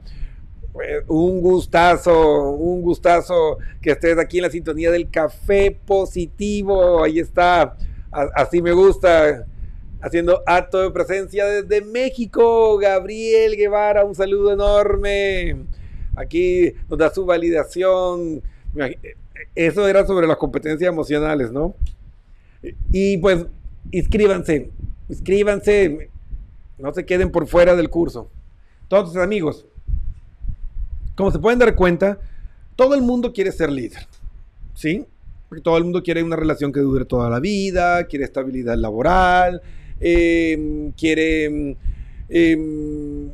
[1.08, 7.02] un gustazo, un gustazo que estés aquí en la sintonía del café positivo.
[7.02, 7.76] Ahí está,
[8.10, 9.46] así me gusta,
[10.00, 12.78] haciendo acto de presencia desde México.
[12.78, 15.56] Gabriel Guevara, un saludo enorme.
[16.16, 18.42] Aquí nos da su validación.
[19.54, 21.74] Eso era sobre las competencias emocionales, ¿no?
[22.92, 23.46] Y pues,
[23.92, 24.70] inscríbanse,
[25.08, 26.10] inscríbanse,
[26.78, 28.30] no se queden por fuera del curso.
[28.82, 29.66] Entonces, amigos,
[31.18, 32.20] como se pueden dar cuenta,
[32.76, 34.06] todo el mundo quiere ser líder,
[34.72, 35.04] ¿sí?
[35.48, 39.60] Porque todo el mundo quiere una relación que dure toda la vida, quiere estabilidad laboral,
[40.00, 41.76] eh, quiere
[42.28, 43.28] eh,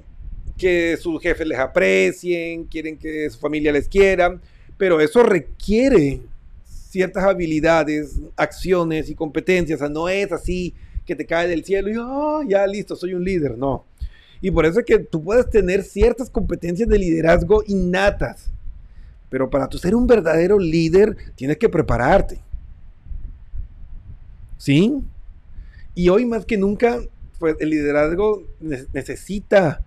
[0.56, 4.40] que sus jefes les aprecien, quieren que su familia les quiera,
[4.78, 6.22] pero eso requiere
[6.64, 9.76] ciertas habilidades, acciones y competencias.
[9.76, 10.72] O sea, no es así
[11.04, 13.58] que te cae del cielo y oh, ya listo, soy un líder.
[13.58, 13.84] No.
[14.40, 18.50] Y por eso es que tú puedes tener ciertas competencias de liderazgo innatas.
[19.30, 22.40] Pero para tú ser un verdadero líder, tienes que prepararte.
[24.58, 25.02] ¿Sí?
[25.94, 27.00] Y hoy más que nunca,
[27.38, 28.44] pues el liderazgo
[28.92, 29.82] necesita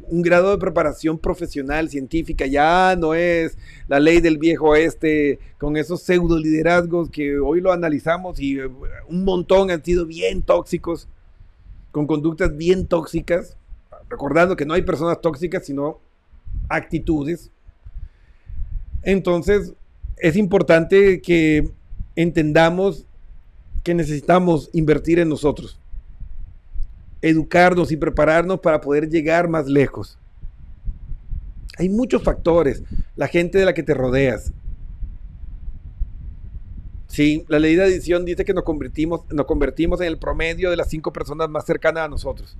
[0.00, 2.46] un grado de preparación profesional, científica.
[2.46, 7.72] Ya no es la ley del viejo oeste con esos pseudo liderazgos que hoy lo
[7.72, 8.70] analizamos y eh,
[9.08, 11.08] un montón han sido bien tóxicos,
[11.90, 13.57] con conductas bien tóxicas
[14.08, 16.00] recordando que no hay personas tóxicas, sino
[16.68, 17.50] actitudes.
[19.02, 19.72] Entonces,
[20.16, 21.70] es importante que
[22.16, 23.06] entendamos
[23.84, 25.78] que necesitamos invertir en nosotros,
[27.22, 30.18] educarnos y prepararnos para poder llegar más lejos.
[31.78, 32.82] Hay muchos factores,
[33.14, 34.52] la gente de la que te rodeas,
[37.08, 40.76] Sí, la ley de adición dice que nos convertimos, nos convertimos en el promedio de
[40.76, 42.56] las cinco personas más cercanas a nosotros.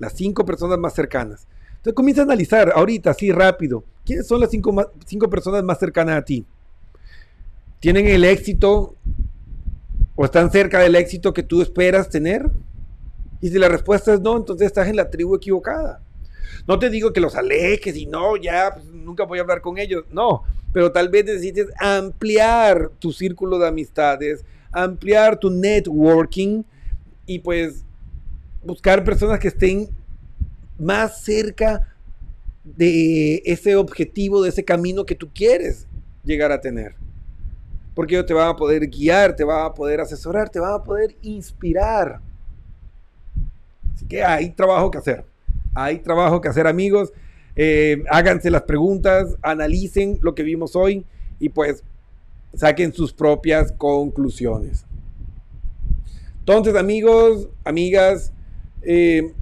[0.00, 1.46] Las cinco personas más cercanas.
[1.76, 6.16] Entonces comienza a analizar ahorita, así rápido, ¿quiénes son las cinco, cinco personas más cercanas
[6.16, 6.44] a ti?
[7.78, 8.96] ¿Tienen el éxito
[10.16, 12.50] o están cerca del éxito que tú esperas tener?
[13.40, 16.02] Y si la respuesta es no, entonces estás en la tribu equivocada.
[16.66, 19.78] No te digo que los alejes y no, ya, pues, nunca voy a hablar con
[19.78, 20.04] ellos.
[20.10, 20.42] No,
[20.72, 26.62] pero tal vez necesites ampliar tu círculo de amistades, ampliar tu networking
[27.26, 27.84] y pues
[28.62, 29.88] buscar personas que estén
[30.78, 31.86] más cerca
[32.64, 35.86] de ese objetivo, de ese camino que tú quieres
[36.24, 36.94] llegar a tener.
[37.94, 40.84] Porque ellos te van a poder guiar, te van a poder asesorar, te van a
[40.84, 42.20] poder inspirar.
[43.94, 45.24] Así que hay trabajo que hacer.
[45.74, 47.12] Hay trabajo que hacer, amigos.
[47.56, 51.04] Eh, háganse las preguntas, analicen lo que vimos hoy
[51.38, 51.82] y pues
[52.54, 54.84] saquen sus propias conclusiones.
[56.38, 58.32] Entonces, amigos, amigas,
[58.82, 59.32] eh,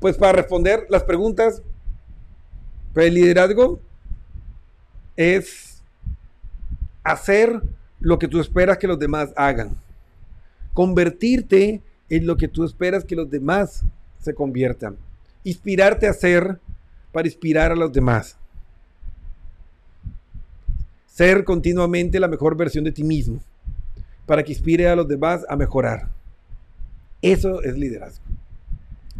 [0.00, 1.62] pues para responder las preguntas,
[2.92, 3.80] pues el liderazgo
[5.16, 5.82] es
[7.04, 7.62] hacer
[8.00, 9.76] lo que tú esperas que los demás hagan.
[10.74, 13.84] Convertirte en lo que tú esperas que los demás
[14.18, 14.96] se conviertan.
[15.44, 16.58] Inspirarte a hacer
[17.12, 18.36] para inspirar a los demás.
[21.06, 23.40] Ser continuamente la mejor versión de ti mismo
[24.26, 26.08] para que inspire a los demás a mejorar.
[27.20, 28.24] Eso es liderazgo.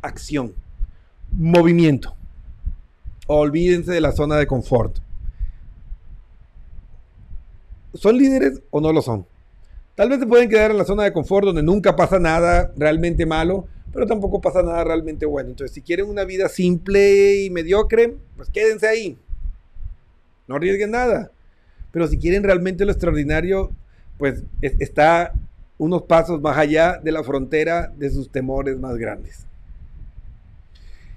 [0.02, 0.52] Acción.
[1.32, 2.14] Movimiento.
[3.26, 4.98] Olvídense de la zona de confort.
[7.94, 9.26] ¿Son líderes o no lo son?
[9.94, 13.26] Tal vez se pueden quedar en la zona de confort donde nunca pasa nada realmente
[13.26, 15.50] malo, pero tampoco pasa nada realmente bueno.
[15.50, 19.18] Entonces, si quieren una vida simple y mediocre, pues quédense ahí.
[20.48, 21.30] No arriesguen nada.
[21.90, 23.70] Pero si quieren realmente lo extraordinario,
[24.18, 25.32] pues es- está
[25.76, 29.46] unos pasos más allá de la frontera de sus temores más grandes.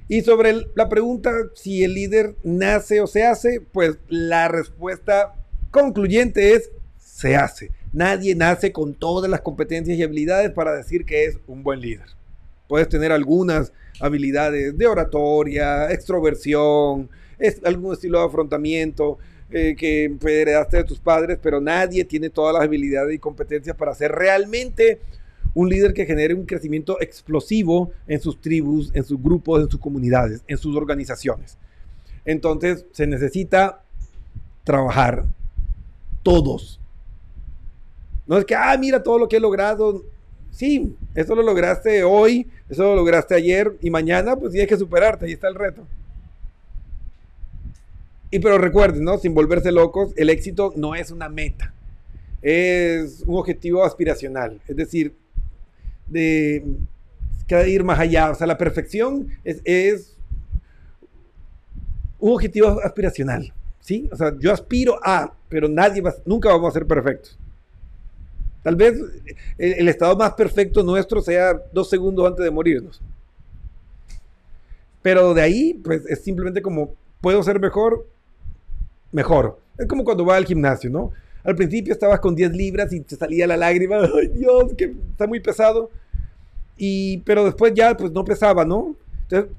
[0.07, 5.33] Y sobre la pregunta si el líder nace o se hace, pues la respuesta
[5.71, 7.71] concluyente es se hace.
[7.91, 12.07] Nadie nace con todas las competencias y habilidades para decir que es un buen líder.
[12.67, 19.17] Puedes tener algunas habilidades de oratoria, extroversión, es algún estilo de afrontamiento
[19.49, 23.95] eh, que heredaste de tus padres, pero nadie tiene todas las habilidades y competencias para
[23.95, 24.99] ser realmente
[25.55, 29.79] un líder que genere un crecimiento explosivo en sus tribus, en sus grupos, en sus
[29.79, 31.57] comunidades, en sus organizaciones.
[32.25, 33.81] Entonces se necesita
[34.63, 35.25] trabajar
[36.21, 36.79] todos.
[38.27, 40.03] No es que, ah, mira todo lo que he logrado.
[40.51, 45.25] Sí, eso lo lograste hoy, eso lo lograste ayer y mañana pues tienes que superarte,
[45.25, 45.87] ahí está el reto.
[48.29, 49.17] Y pero recuerden, ¿no?
[49.17, 51.73] Sin volverse locos, el éxito no es una meta,
[52.41, 55.13] es un objetivo aspiracional, es decir,
[56.07, 56.63] de
[57.67, 60.15] ir más allá, o sea, la perfección es,
[62.19, 64.09] un objetivo aspiracional, ¿sí?
[64.11, 67.37] O sea, yo aspiro a, pero nadie va, nunca vamos a ser perfectos.
[68.63, 68.99] Tal vez
[69.59, 72.99] el, el estado más perfecto nuestro sea dos segundos antes de morirnos.
[75.03, 78.07] Pero de ahí, pues es simplemente como, ¿puedo ser mejor?
[79.11, 79.59] Mejor.
[79.77, 81.11] Es como cuando va al gimnasio, ¿no?
[81.45, 85.27] Al principio estabas con 10 libras y te salía la lágrima, ay Dios, que está
[85.27, 85.91] muy pesado.
[86.75, 88.95] Y, pero después ya, pues no pesaba, ¿no?
[89.21, 89.51] Entonces,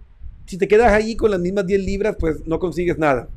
[0.47, 3.29] si te quedas ahí con las mismas 10 libras, pues no consigues nada.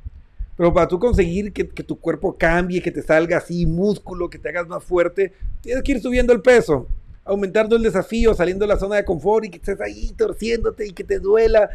[0.57, 4.39] Pero para tú conseguir que, que tu cuerpo cambie, que te salga así músculo, que
[4.39, 5.31] te hagas más fuerte,
[5.61, 6.87] tienes que ir subiendo el peso,
[7.23, 10.91] aumentando el desafío, saliendo de la zona de confort y que estés ahí torciéndote y
[10.91, 11.69] que te duela.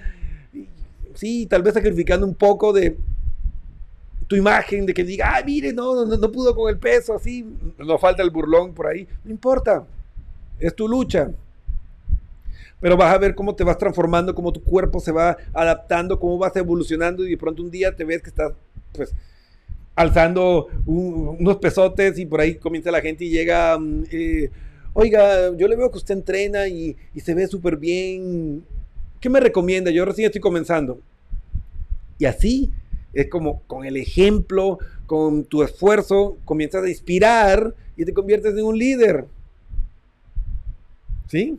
[1.14, 2.98] Sí, tal vez sacrificando un poco de
[4.26, 7.44] tu imagen, de que diga, ah, mire, no, no, no pudo con el peso, así,
[7.78, 9.06] nos falta el burlón por ahí.
[9.24, 9.84] No importa,
[10.60, 11.30] es tu lucha.
[12.80, 16.38] Pero vas a ver cómo te vas transformando, cómo tu cuerpo se va adaptando, cómo
[16.38, 18.52] vas evolucionando y de pronto un día te ves que estás,
[18.92, 19.14] pues,
[19.96, 24.50] alzando un- unos pesotes y por ahí comienza la gente y llega, mm, eh,
[24.94, 28.64] oiga, yo le veo que usted entrena y, y se ve súper bien.
[29.20, 29.90] ¿Qué me recomienda?
[29.90, 31.00] Yo recién estoy comenzando.
[32.18, 32.70] Y así
[33.14, 38.64] es como con el ejemplo, con tu esfuerzo, comienzas a inspirar y te conviertes en
[38.64, 39.26] un líder.
[41.28, 41.58] ¿Sí?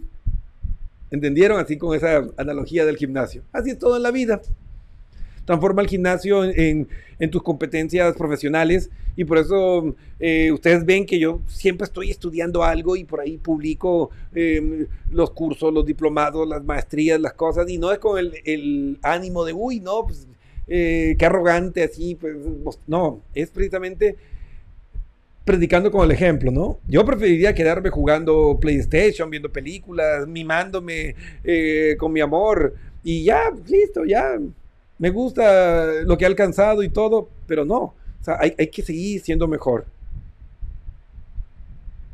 [1.11, 1.59] ¿Entendieron?
[1.59, 3.43] Así con esa analogía del gimnasio.
[3.51, 4.41] Así es todo en la vida.
[5.45, 6.87] Transforma el gimnasio en,
[7.19, 12.63] en- tus competencias profesionales y por eso eh, ustedes ven que yo siempre estoy estudiando
[12.63, 17.77] algo y por ahí publico eh, los cursos, los diplomados, las maestrías, las cosas y
[17.77, 20.27] no es con el, el ánimo de, uy, no, pues
[20.67, 22.35] eh, qué arrogante así, pues
[22.87, 24.15] no, es precisamente
[25.43, 26.79] predicando con el ejemplo, ¿no?
[26.87, 34.05] Yo preferiría quedarme jugando PlayStation, viendo películas, mimándome eh, con mi amor y ya, listo,
[34.05, 34.39] ya.
[34.97, 37.77] Me gusta lo que he alcanzado y todo, pero no.
[37.77, 39.85] O sea, hay que seguir siendo mejor.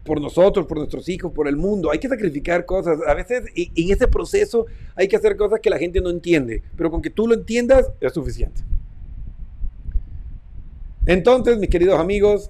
[0.04, 1.92] Por nosotros, por nuestros hijos, por el mundo.
[1.92, 3.00] Hay que sacrificar cosas.
[3.08, 6.90] A veces en ese proceso hay que hacer cosas que la gente no entiende, pero
[6.90, 8.62] con que tú lo entiendas es suficiente.
[11.06, 12.50] Entonces, mis queridos amigos,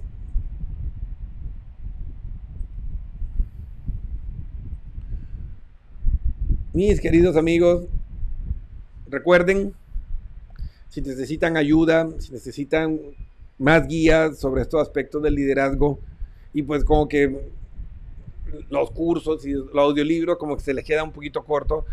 [6.72, 7.86] mis queridos amigos,
[9.08, 9.74] recuerden,
[10.88, 13.00] si necesitan ayuda, si necesitan
[13.58, 15.98] más guías sobre estos aspectos del liderazgo,
[16.52, 17.50] y pues como que
[18.68, 21.86] los cursos y los audiolibros como que se les queda un poquito corto,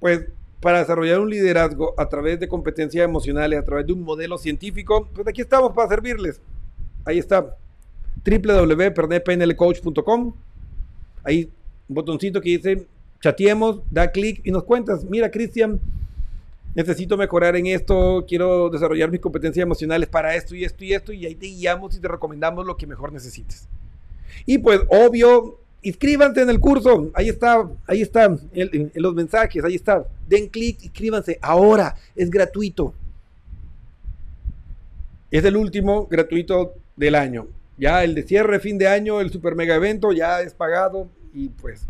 [0.00, 0.26] pues
[0.60, 5.08] para desarrollar un liderazgo a través de competencias emocionales, a través de un modelo científico,
[5.14, 6.40] pues aquí estamos para servirles.
[7.04, 7.56] Ahí está,
[8.24, 10.32] www.pernepnlcoach.com.
[11.22, 11.50] Ahí
[11.88, 12.86] un botoncito que dice
[13.20, 15.80] chateemos, da clic y nos cuentas, mira Cristian,
[16.76, 21.10] necesito mejorar en esto, quiero desarrollar mis competencias emocionales para esto y esto y esto,
[21.10, 23.66] y ahí te guiamos y te recomendamos lo que mejor necesites.
[24.44, 29.74] Y pues obvio, inscríbanse en el curso, ahí está, ahí está, en, los mensajes, ahí
[29.74, 32.92] está, den clic, inscríbanse, ahora, es gratuito.
[35.30, 37.48] Es el último gratuito del año.
[37.78, 41.48] Ya el de cierre, fin de año, el super mega evento ya es pagado y
[41.48, 41.86] pues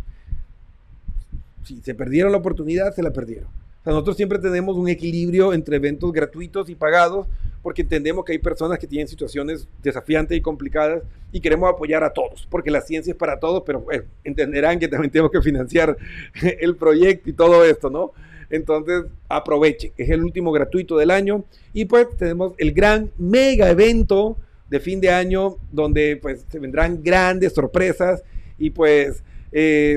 [1.64, 3.65] si se perdieron la oportunidad, se la perdieron.
[3.87, 7.28] Sea, nosotros siempre tenemos un equilibrio entre eventos gratuitos y pagados
[7.62, 12.12] porque entendemos que hay personas que tienen situaciones desafiantes y complicadas y queremos apoyar a
[12.12, 15.97] todos, porque la ciencia es para todos, pero bueno, entenderán que también tenemos que financiar
[16.61, 18.11] el proyecto y todo esto, ¿no?
[18.51, 24.37] Entonces, aprovechen, es el último gratuito del año y pues tenemos el gran mega evento
[24.68, 28.24] de fin de año donde pues se vendrán grandes sorpresas
[28.59, 29.22] y pues
[29.53, 29.97] eh,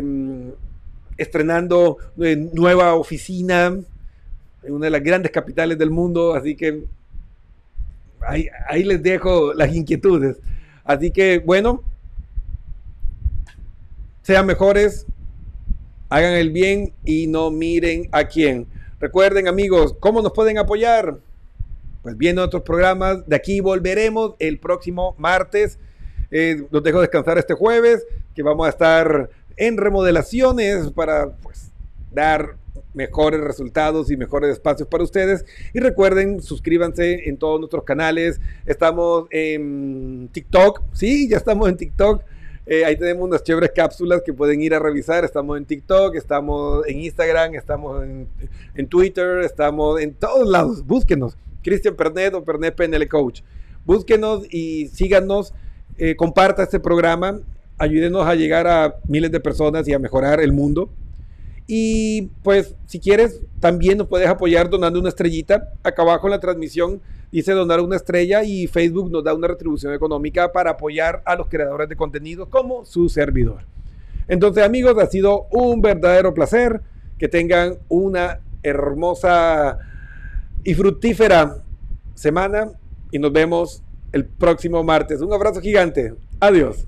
[1.20, 3.78] estrenando eh, nueva oficina
[4.64, 6.84] en una de las grandes capitales del mundo, así que
[8.22, 10.38] ahí, les dejo las inquietudes.
[10.84, 11.84] Así que bueno,
[14.22, 15.06] sean mejores,
[16.10, 18.68] hagan el bien y no miren a quién.
[19.00, 21.20] Recuerden amigos, ¿cómo nos pueden apoyar?
[22.02, 25.80] Pues viendo otros programas, de aquí volveremos el próximo martes.
[26.32, 28.06] Eh, los dejo descansar este jueves,
[28.36, 29.30] que vamos a estar
[29.60, 31.72] en remodelaciones para pues,
[32.12, 32.56] dar
[32.94, 35.46] mejores resultados y mejores espacios para ustedes.
[35.74, 38.40] Y recuerden, suscríbanse en todos nuestros canales.
[38.66, 42.24] Estamos en TikTok, sí, ya estamos en TikTok.
[42.66, 45.26] Eh, ahí tenemos unas chéveres cápsulas que pueden ir a revisar.
[45.26, 50.86] Estamos en TikTok, estamos en Instagram, estamos en, Twitter, estamos en todos lados.
[50.86, 51.36] Búsquenos.
[51.64, 53.42] Cristian Pernet o Pernet PNL Coach.
[53.86, 55.54] Búsquenos y síganos.
[55.98, 57.42] Eh, comparta este programa.
[57.80, 60.90] Ayúdenos a llegar a miles de personas y a mejorar el mundo.
[61.66, 65.70] Y pues si quieres, también nos puedes apoyar donando una estrellita.
[65.84, 67.02] Acá abajo en la transmisión
[67.32, 71.48] dice donar una estrella y Facebook nos da una retribución económica para apoyar a los
[71.48, 73.62] creadores de contenido como su servidor.
[74.28, 76.82] Entonces amigos, ha sido un verdadero placer.
[77.18, 79.78] Que tengan una hermosa
[80.64, 81.58] y fructífera
[82.14, 82.72] semana
[83.12, 85.22] y nos vemos el próximo martes.
[85.22, 86.14] Un abrazo gigante.
[86.40, 86.86] Adiós.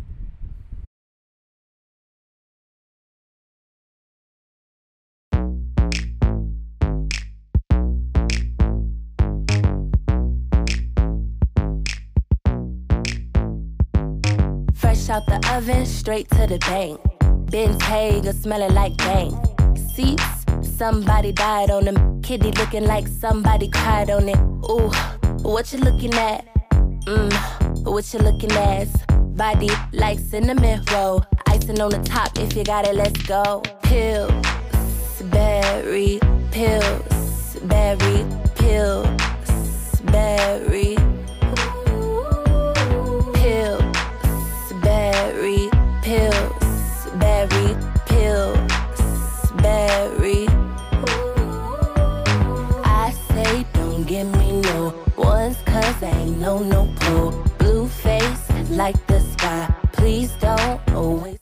[15.11, 16.97] out the oven straight to the bank.
[17.51, 19.35] Bentayga smelling like bang.
[19.75, 20.45] Seats,
[20.77, 22.21] somebody died on them.
[22.21, 24.37] Kitty looking like somebody cried on it.
[24.69, 24.89] Ooh,
[25.43, 26.47] what you looking at?
[27.05, 28.87] Mmm, what you looking at?
[29.35, 31.25] Body like cinnamon roll.
[31.47, 33.61] Icing on the top if you got it, let's go.
[33.83, 34.31] Pills,
[35.23, 36.19] berry,
[36.51, 41.10] pills, berry, pills, berry.
[45.41, 45.71] berry
[46.03, 47.75] pills, berry
[48.05, 50.45] pills, berry.
[52.85, 57.31] I say don't give me no ones cause I ain't no no pro.
[57.57, 61.40] Blue face like the sky, please don't always.